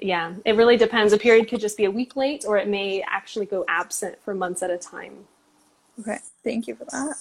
yeah, 0.00 0.34
it 0.44 0.56
really 0.56 0.76
depends. 0.76 1.12
A 1.12 1.18
period 1.18 1.48
could 1.48 1.60
just 1.60 1.76
be 1.76 1.84
a 1.84 1.90
week 1.90 2.16
late, 2.16 2.44
or 2.46 2.56
it 2.56 2.68
may 2.68 3.02
actually 3.06 3.46
go 3.46 3.64
absent 3.68 4.18
for 4.22 4.34
months 4.34 4.62
at 4.62 4.70
a 4.70 4.78
time. 4.78 5.26
Okay, 6.00 6.18
thank 6.42 6.66
you 6.66 6.74
for 6.74 6.84
that. 6.86 7.16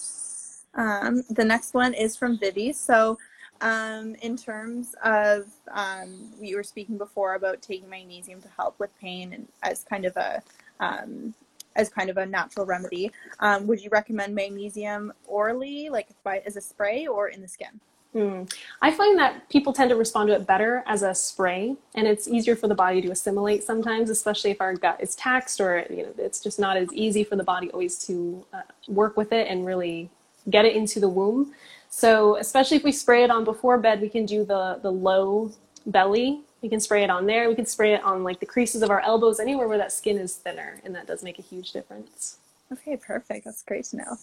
Um, 0.76 1.24
the 1.30 1.44
next 1.44 1.74
one 1.74 1.94
is 1.94 2.16
from 2.16 2.38
Vivi. 2.38 2.72
So, 2.74 3.18
um, 3.62 4.16
in 4.22 4.38
terms 4.38 4.96
of, 5.04 5.48
um, 5.72 6.32
we 6.40 6.56
were 6.56 6.64
speaking 6.64 6.98
before 6.98 7.34
about 7.34 7.62
taking 7.62 7.90
magnesium 7.90 8.42
to 8.42 8.48
help 8.56 8.80
with 8.80 8.90
pain 9.00 9.34
and 9.34 9.48
as 9.64 9.84
kind 9.84 10.06
of 10.06 10.16
a, 10.16 10.42
um, 10.80 11.34
as 11.76 11.90
kind 11.90 12.10
of 12.10 12.18
a 12.18 12.26
natural 12.26 12.66
remedy. 12.66 13.12
Um, 13.40 13.68
would 13.68 13.82
you 13.82 13.90
recommend 13.90 14.34
magnesium 14.34 15.12
orally, 15.28 15.90
like 15.90 16.08
by 16.24 16.42
as 16.46 16.56
a 16.56 16.62
spray, 16.62 17.08
or 17.08 17.28
in 17.28 17.42
the 17.42 17.48
skin? 17.48 17.80
Mm. 18.16 18.52
I 18.82 18.90
find 18.92 19.20
that 19.20 19.48
people 19.50 19.72
tend 19.72 19.92
to 19.92 19.96
respond 19.96 20.30
to 20.30 20.36
it 20.36 20.48
better 20.48 20.84
as 20.88 21.04
a 21.04 21.14
spray, 21.14 21.76
and 21.94 22.08
it's 22.08 22.28
easier 22.28 22.56
for 22.56 22.68
the 22.68 22.74
body 22.74 23.02
to 23.04 23.12
assimilate 23.12 23.64
sometimes, 23.64 24.10
especially 24.10 24.50
if 24.50 24.60
our 24.62 24.74
gut 24.74 24.98
is 25.00 25.14
taxed 25.16 25.62
or 25.62 25.86
you 25.92 26.04
know 26.04 26.14
it's 26.18 26.40
just 26.40 26.60
not 26.60 26.76
as 26.76 26.92
easy 26.92 27.24
for 27.24 27.36
the 27.36 27.44
body 27.44 27.70
always 27.70 28.04
to 28.08 28.44
uh, 28.52 28.62
work 28.88 29.16
with 29.16 29.32
it 29.32 29.48
and 29.48 29.66
really 29.66 30.10
get 30.50 30.66
it 30.66 30.76
into 30.76 31.00
the 31.00 31.10
womb. 31.10 31.54
So 31.92 32.38
especially 32.38 32.78
if 32.78 32.84
we 32.84 32.92
spray 32.92 33.24
it 33.24 33.30
on 33.30 33.44
before 33.44 33.78
bed, 33.78 34.02
we 34.02 34.10
can 34.10 34.26
do 34.26 34.44
the 34.44 34.80
the 34.82 34.92
low 34.92 35.52
belly. 35.86 36.42
We 36.64 36.70
can 36.70 36.80
spray 36.80 37.04
it 37.04 37.12
on 37.12 37.28
there. 37.28 37.48
We 37.48 37.56
can 37.56 37.68
spray 37.68 37.94
it 37.94 38.04
on 38.04 38.24
like 38.24 38.40
the 38.40 38.46
creases 38.48 38.82
of 38.82 38.90
our 38.90 39.02
elbows, 39.02 39.40
anywhere 39.40 39.68
where 39.68 39.78
that 39.78 39.92
skin 39.92 40.18
is 40.18 40.36
thinner, 40.36 40.82
and 40.84 40.96
that 40.96 41.06
does 41.06 41.22
make 41.22 41.38
a 41.38 41.44
huge 41.44 41.74
difference. 41.74 42.38
Okay, 42.72 42.98
perfect. 42.98 43.46
That's 43.46 43.62
great 43.62 43.86
to 43.86 43.98
know. 43.98 44.18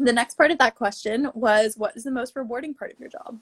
The 0.00 0.12
next 0.14 0.36
part 0.36 0.50
of 0.50 0.56
that 0.58 0.76
question 0.76 1.30
was 1.34 1.76
what 1.76 1.94
is 1.94 2.04
the 2.04 2.10
most 2.10 2.34
rewarding 2.34 2.72
part 2.72 2.90
of 2.90 2.98
your 2.98 3.10
job? 3.10 3.38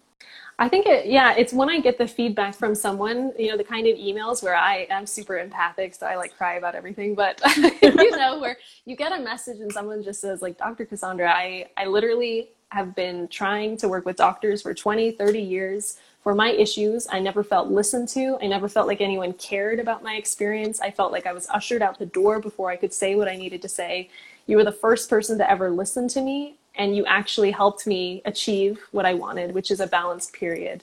I 0.58 0.68
think 0.68 0.86
it, 0.86 1.06
yeah, 1.06 1.34
it's 1.36 1.52
when 1.52 1.70
I 1.70 1.78
get 1.78 1.98
the 1.98 2.08
feedback 2.08 2.52
from 2.52 2.74
someone, 2.74 3.32
you 3.38 3.48
know, 3.48 3.56
the 3.56 3.62
kind 3.62 3.86
of 3.86 3.96
emails 3.96 4.42
where 4.42 4.56
I 4.56 4.88
am 4.90 5.06
super 5.06 5.38
empathic, 5.38 5.94
so 5.94 6.04
I 6.04 6.16
like 6.16 6.36
cry 6.36 6.54
about 6.54 6.74
everything, 6.74 7.14
but 7.14 7.40
you 7.80 8.10
know, 8.10 8.40
where 8.40 8.58
you 8.84 8.96
get 8.96 9.12
a 9.12 9.20
message 9.20 9.60
and 9.60 9.72
someone 9.72 10.02
just 10.02 10.20
says 10.20 10.42
like, 10.42 10.58
Dr. 10.58 10.84
Cassandra, 10.84 11.30
I, 11.32 11.66
I 11.76 11.86
literally 11.86 12.50
have 12.70 12.94
been 12.96 13.28
trying 13.28 13.76
to 13.76 13.88
work 13.88 14.04
with 14.04 14.16
doctors 14.16 14.60
for 14.62 14.74
20, 14.74 15.12
30 15.12 15.40
years 15.40 15.98
for 16.22 16.34
my 16.34 16.50
issues. 16.50 17.06
I 17.10 17.20
never 17.20 17.42
felt 17.42 17.68
listened 17.68 18.08
to. 18.10 18.38
I 18.42 18.46
never 18.46 18.68
felt 18.68 18.86
like 18.86 19.00
anyone 19.00 19.32
cared 19.34 19.80
about 19.80 20.02
my 20.02 20.14
experience. 20.14 20.80
I 20.80 20.90
felt 20.90 21.12
like 21.12 21.26
I 21.26 21.32
was 21.32 21.48
ushered 21.48 21.82
out 21.82 21.98
the 21.98 22.06
door 22.06 22.40
before 22.40 22.70
I 22.70 22.76
could 22.76 22.92
say 22.92 23.14
what 23.14 23.28
I 23.28 23.36
needed 23.36 23.62
to 23.62 23.68
say. 23.68 24.10
You 24.46 24.56
were 24.56 24.64
the 24.64 24.72
first 24.72 25.08
person 25.08 25.38
to 25.38 25.50
ever 25.50 25.70
listen 25.70 26.08
to 26.08 26.20
me, 26.20 26.56
and 26.74 26.96
you 26.96 27.04
actually 27.06 27.50
helped 27.50 27.86
me 27.86 28.22
achieve 28.24 28.80
what 28.92 29.06
I 29.06 29.14
wanted, 29.14 29.54
which 29.54 29.70
is 29.70 29.80
a 29.80 29.86
balanced 29.86 30.32
period. 30.32 30.82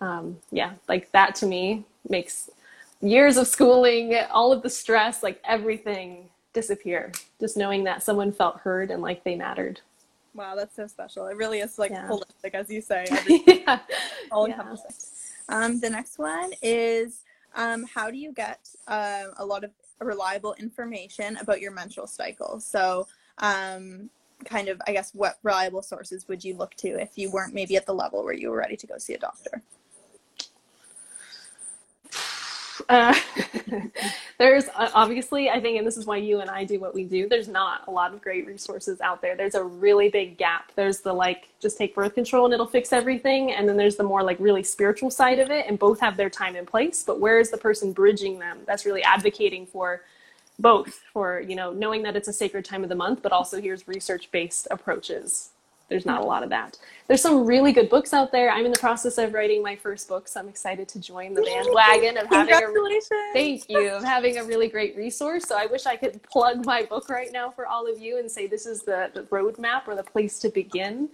Um, 0.00 0.38
yeah, 0.50 0.72
like 0.88 1.10
that 1.12 1.34
to 1.36 1.46
me 1.46 1.84
makes 2.08 2.50
years 3.00 3.36
of 3.36 3.46
schooling, 3.46 4.14
all 4.30 4.52
of 4.52 4.62
the 4.62 4.70
stress, 4.70 5.22
like 5.22 5.40
everything 5.44 6.28
disappear. 6.52 7.12
Just 7.40 7.56
knowing 7.56 7.84
that 7.84 8.02
someone 8.02 8.32
felt 8.32 8.60
heard 8.60 8.90
and 8.90 9.02
like 9.02 9.24
they 9.24 9.36
mattered. 9.36 9.80
Wow, 10.36 10.54
that's 10.54 10.76
so 10.76 10.86
special. 10.86 11.26
It 11.26 11.36
really 11.36 11.60
is 11.60 11.78
like 11.78 11.90
Yeah. 11.90 12.06
holistic, 12.08 12.52
as 12.52 12.68
you 12.68 12.82
say. 12.82 13.06
yeah. 13.46 13.80
all 14.30 14.46
Yeah. 14.46 14.54
encompassing. 14.54 14.90
Um, 15.48 15.80
the 15.80 15.88
next 15.88 16.18
one 16.18 16.52
is 16.62 17.22
um, 17.54 17.84
how 17.84 18.10
do 18.10 18.18
you 18.18 18.32
get 18.32 18.68
um, 18.86 19.32
a 19.38 19.44
lot 19.44 19.64
of 19.64 19.70
reliable 20.00 20.54
information 20.58 21.38
about 21.38 21.62
your 21.62 21.72
menstrual 21.72 22.06
cycle? 22.06 22.60
So, 22.60 23.08
um, 23.38 24.10
kind 24.44 24.68
of, 24.68 24.80
I 24.86 24.92
guess, 24.92 25.14
what 25.14 25.38
reliable 25.42 25.80
sources 25.80 26.28
would 26.28 26.44
you 26.44 26.54
look 26.54 26.74
to 26.76 26.88
if 27.00 27.16
you 27.16 27.30
weren't 27.30 27.54
maybe 27.54 27.76
at 27.76 27.86
the 27.86 27.94
level 27.94 28.22
where 28.22 28.34
you 28.34 28.50
were 28.50 28.58
ready 28.58 28.76
to 28.76 28.86
go 28.86 28.98
see 28.98 29.14
a 29.14 29.18
doctor? 29.18 29.62
Uh, 32.90 33.14
there's 34.38 34.64
obviously, 34.76 35.50
I 35.50 35.60
think, 35.60 35.78
and 35.78 35.86
this 35.86 35.96
is 35.96 36.06
why 36.06 36.16
you 36.16 36.40
and 36.40 36.50
I 36.50 36.64
do 36.64 36.78
what 36.78 36.94
we 36.94 37.04
do, 37.04 37.28
there's 37.28 37.48
not 37.48 37.82
a 37.88 37.90
lot 37.90 38.12
of 38.12 38.22
great 38.22 38.46
resources 38.46 39.00
out 39.00 39.20
there. 39.20 39.36
There's 39.36 39.54
a 39.54 39.64
really 39.64 40.08
big 40.08 40.38
gap. 40.38 40.72
There's 40.76 41.00
the 41.00 41.12
like, 41.12 41.48
just 41.60 41.78
take 41.78 41.94
birth 41.94 42.14
control 42.14 42.44
and 42.44 42.54
it'll 42.54 42.66
fix 42.66 42.92
everything. 42.92 43.52
And 43.52 43.68
then 43.68 43.76
there's 43.76 43.96
the 43.96 44.04
more 44.04 44.22
like 44.22 44.38
really 44.40 44.62
spiritual 44.62 45.10
side 45.10 45.38
of 45.38 45.50
it, 45.50 45.66
and 45.68 45.78
both 45.78 46.00
have 46.00 46.16
their 46.16 46.30
time 46.30 46.56
and 46.56 46.66
place. 46.66 47.02
But 47.02 47.20
where 47.20 47.38
is 47.38 47.50
the 47.50 47.58
person 47.58 47.92
bridging 47.92 48.38
them? 48.38 48.58
That's 48.66 48.84
really 48.84 49.02
advocating 49.02 49.66
for 49.66 50.02
both, 50.58 51.02
for, 51.12 51.40
you 51.40 51.54
know, 51.56 51.72
knowing 51.72 52.02
that 52.04 52.16
it's 52.16 52.28
a 52.28 52.32
sacred 52.32 52.64
time 52.64 52.82
of 52.82 52.88
the 52.88 52.94
month, 52.94 53.22
but 53.22 53.32
also 53.32 53.60
here's 53.60 53.86
research 53.86 54.30
based 54.30 54.68
approaches. 54.70 55.50
There's 55.88 56.04
not 56.04 56.20
a 56.20 56.24
lot 56.24 56.42
of 56.42 56.50
that. 56.50 56.78
There's 57.06 57.22
some 57.22 57.46
really 57.46 57.72
good 57.72 57.88
books 57.88 58.12
out 58.12 58.32
there. 58.32 58.50
I'm 58.50 58.66
in 58.66 58.72
the 58.72 58.78
process 58.78 59.18
of 59.18 59.32
writing 59.32 59.62
my 59.62 59.76
first 59.76 60.08
book, 60.08 60.26
so 60.26 60.40
I'm 60.40 60.48
excited 60.48 60.88
to 60.88 61.00
join 61.00 61.32
the 61.32 61.42
bandwagon 61.42 62.18
of 62.18 62.26
having 62.26 62.54
a 62.54 62.60
Congratulations! 62.60 63.08
Thank 63.32 63.70
you. 63.70 63.90
Of 63.90 64.02
having 64.02 64.38
a 64.38 64.44
really 64.44 64.68
great 64.68 64.96
resource. 64.96 65.44
So 65.44 65.56
I 65.56 65.66
wish 65.66 65.86
I 65.86 65.94
could 65.94 66.20
plug 66.24 66.66
my 66.66 66.82
book 66.82 67.08
right 67.08 67.30
now 67.32 67.50
for 67.50 67.66
all 67.66 67.90
of 67.90 68.00
you 68.00 68.18
and 68.18 68.28
say 68.28 68.48
this 68.48 68.66
is 68.66 68.82
the, 68.82 69.12
the 69.14 69.22
roadmap 69.22 69.86
or 69.86 69.94
the 69.94 70.02
place 70.02 70.40
to 70.40 70.48
begin. 70.48 71.08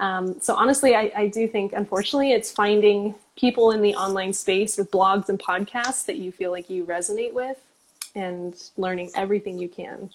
Um, 0.00 0.40
so 0.40 0.54
honestly, 0.56 0.96
I, 0.96 1.12
I 1.14 1.26
do 1.28 1.46
think, 1.46 1.72
unfortunately, 1.72 2.32
it's 2.32 2.50
finding 2.50 3.14
people 3.36 3.70
in 3.70 3.82
the 3.82 3.94
online 3.94 4.32
space 4.32 4.76
with 4.76 4.90
blogs 4.90 5.28
and 5.28 5.38
podcasts 5.38 6.04
that 6.06 6.16
you 6.16 6.32
feel 6.32 6.50
like 6.50 6.68
you 6.68 6.84
resonate 6.84 7.32
with 7.32 7.58
and 8.16 8.70
learning 8.76 9.10
everything 9.14 9.58
you 9.58 9.68
can. 9.68 10.10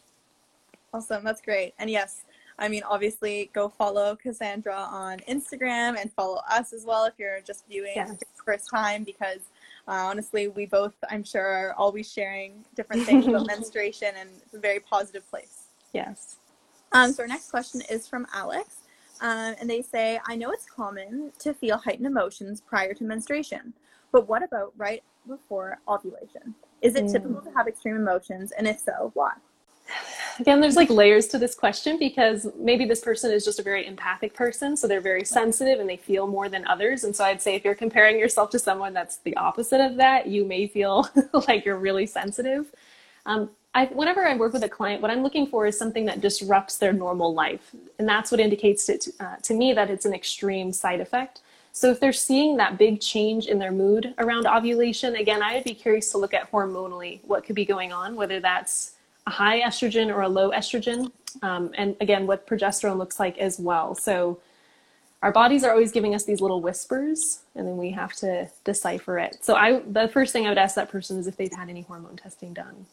Awesome, 0.94 1.24
that's 1.24 1.42
great. 1.42 1.74
And 1.80 1.90
yes, 1.90 2.22
I 2.58 2.68
mean, 2.70 2.84
obviously, 2.84 3.50
go 3.54 3.68
follow 3.70 4.16
Cassandra 4.16 4.76
on 4.76 5.20
Instagram 5.30 6.00
and 6.00 6.12
follow 6.14 6.40
us 6.50 6.72
as 6.74 6.86
well 6.86 7.06
if 7.06 7.14
you're 7.18 7.42
just 7.42 7.68
viewing 7.68 7.94
Yes. 7.96 8.10
for 8.10 8.16
the 8.16 8.26
first 8.46 8.70
time 8.70 9.04
because 9.04 9.40
uh, 9.88 9.92
honestly, 9.92 10.48
we 10.48 10.66
both, 10.66 10.94
I'm 11.10 11.24
sure, 11.24 11.46
are 11.46 11.74
always 11.78 12.12
sharing 12.12 12.64
different 12.76 13.04
things 13.04 13.28
about 13.28 13.46
menstruation 13.56 14.10
and 14.18 14.30
it's 14.44 14.54
a 14.54 14.60
very 14.60 14.80
positive 14.80 15.30
place. 15.30 15.68
Yes. 15.94 16.38
Um, 16.94 17.12
so 17.12 17.24
our 17.24 17.28
next 17.28 17.52
question 17.52 17.82
is 17.90 18.08
from 18.08 18.26
Alex. 18.34 18.78
Um, 19.22 19.56
and 19.60 19.70
they 19.70 19.82
say, 19.82 20.20
I 20.28 20.36
know 20.36 20.52
it's 20.52 20.66
common 20.66 21.32
to 21.40 21.54
feel 21.54 21.78
heightened 21.78 22.06
emotions 22.08 22.62
prior 22.62 22.94
to 22.94 23.04
menstruation, 23.04 23.74
but 24.12 24.28
what 24.28 24.44
about 24.44 24.74
right 24.78 25.04
before 25.28 25.78
ovulation? 25.88 26.54
Is 26.82 26.96
it 26.96 27.06
Mm. 27.06 27.12
typical 27.12 27.42
to 27.42 27.52
have 27.52 27.68
extreme 27.68 27.96
emotions? 27.96 28.52
And 28.52 28.68
if 28.68 28.80
so, 28.80 29.12
why? 29.14 29.34
Again, 30.40 30.60
there's 30.60 30.76
like 30.76 30.90
layers 30.90 31.28
to 31.30 31.38
this 31.38 31.56
question 31.56 31.98
because 31.98 32.48
maybe 32.58 32.86
this 32.86 33.00
person 33.00 33.32
is 33.32 33.46
just 33.46 33.60
a 33.60 33.64
very 33.64 33.88
empathic 33.88 34.34
person. 34.34 34.76
So 34.76 34.88
they're 34.88 35.00
very 35.00 35.24
sensitive 35.24 35.80
and 35.80 35.90
they 35.90 35.98
feel 35.98 36.28
more 36.28 36.50
than 36.50 36.68
others. 36.68 37.06
And 37.06 37.16
so 37.16 37.24
I'd 37.24 37.42
say 37.42 37.56
if 37.56 37.64
you're 37.64 37.76
comparing 37.76 38.20
yourself 38.20 38.50
to 38.52 38.60
someone 38.60 38.94
that's 38.94 39.18
the 39.18 39.36
opposite 39.38 39.80
of 39.80 39.96
that, 39.96 40.28
you 40.28 40.44
may 40.44 40.68
feel 40.68 41.08
like 41.48 41.64
you're 41.64 41.78
really 41.78 42.06
sensitive. 42.06 42.74
Um, 43.26 43.50
I, 43.74 43.86
whenever 43.88 44.26
I 44.26 44.36
work 44.36 44.54
with 44.54 44.64
a 44.64 44.70
client, 44.70 45.02
what 45.02 45.12
I'm 45.12 45.24
looking 45.24 45.48
for 45.48 45.68
is 45.68 45.78
something 45.78 46.06
that 46.06 46.22
disrupts 46.22 46.78
their 46.78 46.94
normal 46.94 47.34
life. 47.34 47.76
And 48.00 48.08
that's 48.08 48.32
what 48.32 48.40
indicates 48.40 48.86
to, 48.86 49.00
uh, 49.20 49.36
to 49.44 49.54
me 49.54 49.74
that 49.74 49.90
it's 49.90 50.06
an 50.06 50.14
extreme 50.14 50.72
side 50.74 51.02
effect. 51.02 51.42
So 51.72 51.92
if 51.92 52.00
they're 52.00 52.14
seeing 52.14 52.56
that 52.58 52.78
big 52.78 53.02
change 53.02 53.48
in 53.48 53.60
their 53.60 53.74
mood 53.74 54.14
around 54.18 54.48
ovulation, 54.48 55.16
again, 55.16 55.44
I 55.44 55.56
would 55.56 55.66
be 55.66 55.74
curious 55.74 56.10
to 56.12 56.18
look 56.18 56.34
at 56.34 56.50
hormonally 56.52 57.20
what 57.26 57.44
could 57.44 57.56
be 57.56 57.66
going 57.66 57.92
on, 57.92 58.16
whether 58.16 58.40
that's 58.40 58.95
a 59.28 59.32
high 59.32 59.62
estrogen 59.62 60.14
or 60.14 60.22
a 60.22 60.30
low 60.30 60.52
estrogen, 60.52 61.12
um, 61.42 61.72
and 61.76 61.96
again, 62.00 62.28
what 62.28 62.48
progesterone 62.48 62.98
looks 62.98 63.20
like 63.20 63.38
as 63.38 63.60
well. 63.60 63.96
So 63.96 64.40
our 65.22 65.32
bodies 65.32 65.64
are 65.64 65.72
always 65.72 65.92
giving 65.92 66.14
us 66.14 66.24
these 66.26 66.42
little 66.42 66.62
whispers, 66.62 67.42
and 67.56 67.68
then 67.68 67.78
we 67.78 67.92
have 67.92 68.14
to 68.18 68.48
decipher 68.64 69.18
it. 69.18 69.38
So 69.42 69.56
I, 69.56 69.80
the 69.80 70.08
first 70.08 70.32
thing 70.34 70.46
I 70.46 70.50
would 70.50 70.58
ask 70.58 70.76
that 70.76 70.90
person 70.90 71.18
is 71.18 71.28
if 71.28 71.36
they've 71.38 71.52
had 71.52 71.70
any 71.70 71.82
hormone 71.82 72.16
testing 72.16 72.54
done. 72.54 72.86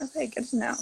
Okay, 0.00 0.28
good 0.28 0.46
to 0.48 0.56
know. 0.56 0.74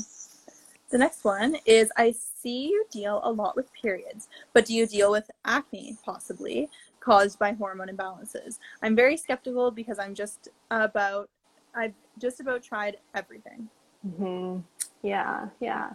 The 0.90 0.98
next 0.98 1.24
one 1.24 1.56
is 1.66 1.90
I 1.96 2.12
see 2.12 2.68
you 2.68 2.86
deal 2.90 3.20
a 3.22 3.30
lot 3.30 3.56
with 3.56 3.72
periods, 3.72 4.28
but 4.52 4.64
do 4.64 4.74
you 4.74 4.86
deal 4.86 5.10
with 5.10 5.30
acne 5.44 5.96
possibly 6.04 6.68
caused 7.00 7.38
by 7.38 7.52
hormone 7.52 7.88
imbalances? 7.88 8.58
I'm 8.82 8.96
very 8.96 9.16
skeptical 9.16 9.70
because 9.70 9.98
I'm 9.98 10.14
just 10.14 10.48
about 10.70 11.28
I've 11.74 11.94
just 12.18 12.40
about 12.40 12.62
tried 12.62 12.96
everything. 13.14 13.68
Hmm 14.02 14.58
Yeah, 15.02 15.48
yeah. 15.60 15.90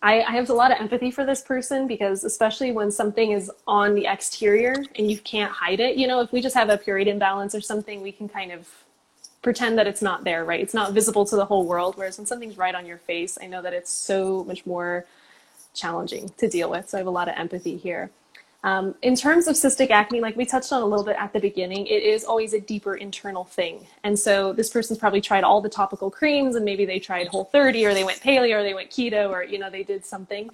I, 0.00 0.22
I 0.22 0.32
have 0.32 0.48
a 0.50 0.54
lot 0.54 0.70
of 0.70 0.78
empathy 0.80 1.10
for 1.10 1.26
this 1.26 1.42
person 1.42 1.88
because, 1.88 2.22
especially 2.24 2.70
when 2.72 2.90
something 2.90 3.32
is 3.32 3.50
on 3.66 3.94
the 3.94 4.06
exterior 4.06 4.74
and 4.96 5.10
you 5.10 5.18
can't 5.18 5.50
hide 5.50 5.80
it, 5.80 5.96
you 5.96 6.06
know, 6.06 6.20
if 6.20 6.32
we 6.32 6.40
just 6.40 6.54
have 6.54 6.70
a 6.70 6.78
period 6.78 7.08
imbalance 7.08 7.54
or 7.54 7.60
something, 7.60 8.00
we 8.00 8.12
can 8.12 8.28
kind 8.28 8.52
of 8.52 8.68
pretend 9.42 9.78
that 9.78 9.86
it's 9.88 10.02
not 10.02 10.24
there, 10.24 10.44
right? 10.44 10.60
It's 10.60 10.74
not 10.74 10.92
visible 10.92 11.24
to 11.26 11.36
the 11.36 11.44
whole 11.46 11.66
world. 11.66 11.96
Whereas 11.96 12.18
when 12.18 12.26
something's 12.26 12.58
right 12.58 12.74
on 12.74 12.86
your 12.86 12.98
face, 12.98 13.38
I 13.42 13.46
know 13.46 13.62
that 13.62 13.72
it's 13.74 13.90
so 13.92 14.44
much 14.44 14.66
more 14.66 15.04
challenging 15.74 16.30
to 16.38 16.48
deal 16.48 16.70
with. 16.70 16.88
So 16.90 16.98
I 16.98 17.00
have 17.00 17.06
a 17.08 17.10
lot 17.10 17.28
of 17.28 17.34
empathy 17.36 17.76
here. 17.76 18.10
Um, 18.64 18.96
in 19.02 19.14
terms 19.14 19.46
of 19.46 19.54
cystic 19.54 19.90
acne, 19.90 20.20
like 20.20 20.36
we 20.36 20.44
touched 20.44 20.72
on 20.72 20.82
a 20.82 20.84
little 20.84 21.04
bit 21.04 21.16
at 21.18 21.32
the 21.32 21.38
beginning, 21.38 21.86
it 21.86 22.02
is 22.02 22.24
always 22.24 22.54
a 22.54 22.60
deeper 22.60 22.96
internal 22.96 23.44
thing. 23.44 23.86
And 24.02 24.18
so 24.18 24.52
this 24.52 24.68
person's 24.68 24.98
probably 24.98 25.20
tried 25.20 25.44
all 25.44 25.60
the 25.60 25.68
topical 25.68 26.10
creams 26.10 26.56
and 26.56 26.64
maybe 26.64 26.84
they 26.84 26.98
tried 26.98 27.28
Whole 27.28 27.44
30 27.44 27.86
or 27.86 27.94
they 27.94 28.02
went 28.02 28.20
paleo 28.20 28.58
or 28.58 28.62
they 28.64 28.74
went 28.74 28.90
keto 28.90 29.30
or, 29.30 29.44
you 29.44 29.58
know, 29.58 29.70
they 29.70 29.84
did 29.84 30.04
something. 30.04 30.50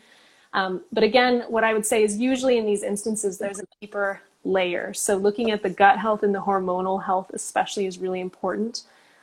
Um, 0.53 0.83
but 0.93 1.03
again, 1.03 1.45
what 1.49 1.65
I 1.65 1.73
would 1.73 1.87
say 1.87 2.03
is 2.03 2.19
usually 2.19 2.59
in 2.59 2.67
these 2.67 2.83
instances, 2.83 3.39
there's 3.39 3.59
a 3.59 3.65
deeper 3.81 4.21
layer. 4.45 4.93
So 4.93 5.17
looking 5.17 5.51
at 5.51 5.63
the 5.63 5.71
gut 5.71 5.99
health 5.99 6.23
and 6.23 6.35
the 6.35 6.43
hormonal 6.43 7.03
health, 7.03 7.31
especially, 7.33 7.87
is 7.87 7.99
really 7.99 8.21
important. 8.21 8.83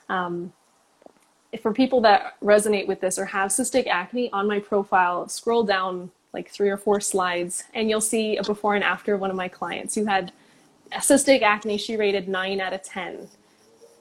Um, 0.10 0.52
for 1.62 1.74
people 1.74 2.02
that 2.02 2.40
resonate 2.42 2.88
with 2.88 3.00
this 3.02 3.20
or 3.20 3.26
have 3.26 3.52
cystic 3.52 3.88
acne 3.88 4.32
on 4.32 4.48
my 4.48 4.60
profile, 4.60 5.28
scroll 5.28 5.64
down 5.64 6.12
like 6.34 6.50
three 6.50 6.70
or 6.70 6.78
four 6.78 7.00
slides 7.00 7.64
and 7.74 7.90
you'll 7.90 8.02
see 8.02 8.38
a 8.38 8.44
before 8.44 8.76
and 8.76 8.84
after 8.84 9.18
one 9.18 9.30
of 9.30 9.36
my 9.36 9.48
clients 9.48 9.96
who 9.96 10.06
had 10.06 10.32
cystic 10.94 11.42
acne. 11.42 11.78
She 11.78 11.98
rated 11.98 12.28
nine 12.28 12.62
out 12.62 12.74
of 12.74 12.84
10. 12.84 13.28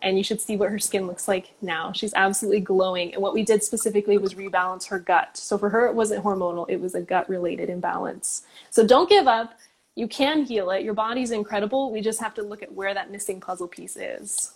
And 0.03 0.17
you 0.17 0.25
should 0.25 0.41
see 0.41 0.57
what 0.57 0.71
her 0.71 0.79
skin 0.79 1.07
looks 1.07 1.29
like 1.29 1.53
now. 1.61 1.93
She's 1.93 2.15
absolutely 2.15 2.61
glowing. 2.61 3.13
And 3.13 3.23
what 3.23 3.35
we 3.35 3.45
did 3.45 3.63
specifically 3.63 4.17
was 4.17 4.35
rebalance 4.35 4.89
her 4.89 4.99
gut. 4.99 5.37
So 5.37 5.59
for 5.59 5.69
her, 5.69 5.87
it 5.87 5.95
wasn't 5.95 6.25
hormonal, 6.25 6.65
it 6.71 6.81
was 6.81 6.95
a 6.95 7.03
gut 7.03 7.29
related 7.29 7.69
imbalance. 7.69 8.43
So 8.71 8.87
don't 8.87 9.11
give 9.11 9.27
up. 9.27 9.53
You 9.97 10.09
can 10.09 10.45
heal 10.45 10.71
it. 10.71 10.85
Your 10.85 10.95
body's 10.95 11.33
incredible. 11.33 11.93
We 11.93 12.01
just 12.01 12.19
have 12.21 12.33
to 12.35 12.43
look 12.43 12.63
at 12.63 12.73
where 12.73 12.95
that 12.95 13.11
missing 13.11 13.41
puzzle 13.41 13.69
piece 13.69 13.97
is. 13.97 14.55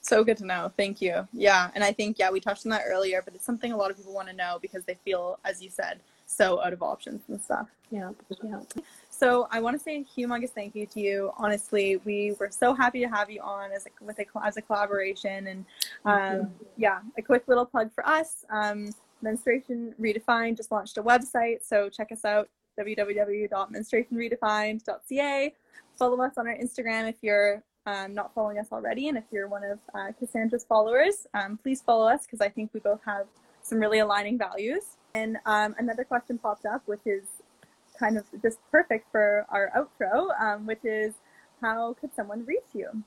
So 0.00 0.22
good 0.22 0.36
to 0.38 0.46
know. 0.46 0.70
Thank 0.76 1.00
you. 1.00 1.26
Yeah. 1.32 1.70
And 1.74 1.82
I 1.82 1.92
think, 1.92 2.18
yeah, 2.20 2.30
we 2.30 2.38
touched 2.38 2.64
on 2.64 2.70
that 2.70 2.82
earlier, 2.86 3.22
but 3.24 3.34
it's 3.34 3.44
something 3.44 3.72
a 3.72 3.76
lot 3.76 3.90
of 3.90 3.96
people 3.96 4.12
want 4.12 4.28
to 4.28 4.34
know 4.34 4.58
because 4.62 4.84
they 4.84 4.94
feel, 5.04 5.40
as 5.44 5.60
you 5.60 5.70
said, 5.70 5.98
so 6.32 6.62
out 6.62 6.72
of 6.72 6.82
options 6.82 7.22
and 7.28 7.40
stuff. 7.40 7.68
Yeah. 7.90 8.10
Yeah. 8.42 8.60
So 9.10 9.46
I 9.50 9.60
want 9.60 9.76
to 9.76 9.82
say 9.82 9.98
a 9.98 10.04
humongous 10.04 10.50
thank 10.50 10.74
you 10.74 10.86
to 10.86 11.00
you. 11.00 11.32
Honestly, 11.36 11.98
we 12.04 12.34
were 12.40 12.50
so 12.50 12.74
happy 12.74 12.98
to 13.00 13.08
have 13.08 13.30
you 13.30 13.40
on 13.40 13.70
as 13.70 13.86
a, 13.86 13.90
with 14.04 14.18
a, 14.18 14.24
as 14.44 14.56
a 14.56 14.62
collaboration. 14.62 15.46
And 15.46 15.64
um, 16.04 16.50
yeah, 16.76 16.98
a 17.18 17.22
quick 17.22 17.44
little 17.46 17.66
plug 17.66 17.92
for 17.92 18.04
us. 18.06 18.44
Um, 18.50 18.92
Menstruation 19.20 19.94
Redefined 20.00 20.56
just 20.56 20.72
launched 20.72 20.98
a 20.98 21.02
website. 21.02 21.62
So 21.62 21.88
check 21.88 22.10
us 22.10 22.24
out, 22.24 22.48
www.menstruationredefined.ca. 22.78 25.54
Follow 25.98 26.22
us 26.22 26.32
on 26.36 26.48
our 26.48 26.56
Instagram 26.56 27.08
if 27.08 27.16
you're 27.22 27.62
um, 27.86 28.14
not 28.14 28.34
following 28.34 28.58
us 28.58 28.68
already. 28.72 29.08
And 29.08 29.18
if 29.18 29.24
you're 29.30 29.48
one 29.48 29.64
of 29.64 29.78
uh, 29.94 30.12
Cassandra's 30.18 30.64
followers, 30.64 31.26
um, 31.34 31.58
please 31.62 31.82
follow 31.82 32.08
us 32.08 32.26
because 32.26 32.40
I 32.40 32.48
think 32.48 32.70
we 32.72 32.80
both 32.80 33.00
have 33.04 33.26
some 33.62 33.78
really 33.78 34.00
aligning 34.00 34.38
values. 34.38 34.96
And 35.14 35.38
um, 35.46 35.74
another 35.78 36.04
question 36.04 36.38
popped 36.38 36.66
up, 36.66 36.82
which 36.86 37.06
is 37.06 37.24
kind 37.98 38.16
of 38.16 38.24
just 38.40 38.58
perfect 38.70 39.10
for 39.12 39.46
our 39.50 39.70
outro, 39.76 40.40
um, 40.40 40.66
which 40.66 40.84
is 40.84 41.14
how 41.60 41.94
could 42.00 42.14
someone 42.14 42.44
reach 42.44 42.62
you? 42.72 43.02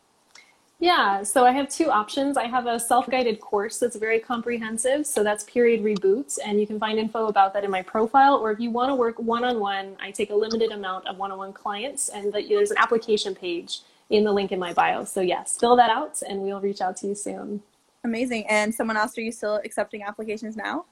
Yeah, 0.80 1.24
so 1.24 1.46
I 1.46 1.52
have 1.52 1.70
two 1.70 1.90
options. 1.90 2.36
I 2.36 2.48
have 2.48 2.68
a 2.68 2.78
self 2.80 3.10
guided 3.10 3.40
course 3.40 3.80
that's 3.80 3.96
very 3.96 4.20
comprehensive. 4.20 5.08
So 5.08 5.24
that's 5.24 5.46
Period 5.46 5.82
Reboots, 5.82 6.38
and 6.46 6.60
you 6.60 6.68
can 6.68 6.80
find 6.80 7.00
info 7.00 7.28
about 7.28 7.54
that 7.54 7.64
in 7.64 7.72
my 7.72 7.82
profile. 7.82 8.36
Or 8.36 8.52
if 8.52 8.60
you 8.60 8.72
want 8.72 8.90
to 8.90 8.96
work 8.96 9.18
one 9.18 9.46
on 9.46 9.60
one, 9.60 9.96
I 10.02 10.12
take 10.12 10.32
a 10.32 10.36
limited 10.36 10.72
amount 10.72 11.08
of 11.08 11.18
one 11.18 11.32
on 11.32 11.38
one 11.38 11.54
clients, 11.54 12.10
and 12.10 12.34
there's 12.34 12.72
an 12.72 12.78
application 12.78 13.34
page 13.34 13.80
in 14.10 14.24
the 14.24 14.32
link 14.32 14.52
in 14.52 14.60
my 14.60 14.74
bio. 14.74 15.04
So 15.06 15.22
yes, 15.22 15.58
fill 15.58 15.76
that 15.78 15.90
out 15.90 16.22
and 16.22 16.42
we'll 16.42 16.62
reach 16.62 16.82
out 16.82 16.98
to 16.98 17.08
you 17.08 17.16
soon. 17.16 17.64
Amazing. 18.06 18.46
And 18.48 18.74
someone 18.74 18.98
asked, 18.98 19.18
are 19.18 19.22
you 19.22 19.32
still 19.32 19.60
accepting 19.66 20.04
applications 20.04 20.56
now? 20.56 20.86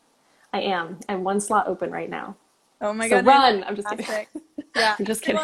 I 0.51 0.61
am. 0.61 0.99
I'm 1.07 1.23
one 1.23 1.39
slot 1.39 1.67
open 1.67 1.91
right 1.91 2.09
now. 2.09 2.35
Oh 2.81 2.91
my 2.91 3.07
so 3.07 3.21
god. 3.21 3.27
run. 3.27 3.63
I'm 3.63 3.75
just 3.75 3.87
kidding. 3.87 4.05
Yeah. 4.75 4.95
I'm 4.97 5.05
just 5.05 5.21
kidding. 5.21 5.39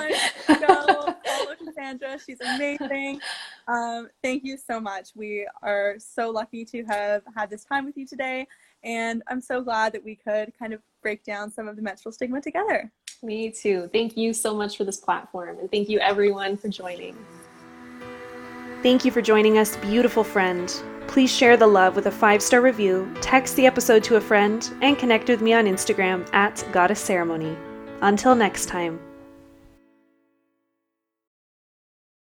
Go 0.47 0.55
follow 0.65 1.55
Cassandra. 1.63 2.17
She's 2.25 2.41
amazing. 2.41 3.21
Um, 3.67 4.09
thank 4.23 4.43
you 4.43 4.57
so 4.57 4.79
much. 4.79 5.09
We 5.15 5.47
are 5.61 5.97
so 5.99 6.31
lucky 6.31 6.65
to 6.65 6.83
have 6.85 7.21
had 7.35 7.51
this 7.51 7.63
time 7.63 7.85
with 7.85 7.95
you 7.95 8.07
today. 8.07 8.47
And 8.83 9.21
I'm 9.27 9.39
so 9.39 9.61
glad 9.61 9.93
that 9.93 10.03
we 10.03 10.15
could 10.15 10.51
kind 10.57 10.73
of 10.73 10.81
break 11.03 11.23
down 11.23 11.51
some 11.51 11.67
of 11.67 11.75
the 11.75 11.83
menstrual 11.83 12.11
stigma 12.11 12.41
together. 12.41 12.91
Me 13.21 13.51
too. 13.51 13.87
Thank 13.93 14.17
you 14.17 14.33
so 14.33 14.55
much 14.55 14.75
for 14.75 14.83
this 14.83 14.97
platform. 14.97 15.59
And 15.59 15.69
thank 15.69 15.89
you 15.89 15.99
everyone 15.99 16.57
for 16.57 16.69
joining. 16.69 17.15
Thank 18.81 19.03
you 19.03 19.11
for 19.11 19.21
joining 19.21 19.57
us, 19.57 19.75
beautiful 19.77 20.23
friend. 20.23 20.73
Please 21.07 21.29
share 21.35 21.57
the 21.57 21.67
love 21.67 21.97
with 21.97 22.05
a 22.05 22.11
five 22.11 22.41
star 22.41 22.61
review, 22.61 23.13
text 23.19 23.57
the 23.57 23.65
episode 23.65 24.05
to 24.05 24.15
a 24.15 24.21
friend, 24.21 24.71
and 24.81 24.97
connect 24.97 25.27
with 25.27 25.41
me 25.41 25.53
on 25.53 25.65
Instagram 25.65 26.25
at 26.33 26.65
Goddess 26.71 27.01
Ceremony. 27.01 27.57
Until 28.01 28.35
next 28.35 28.67
time. 28.67 29.08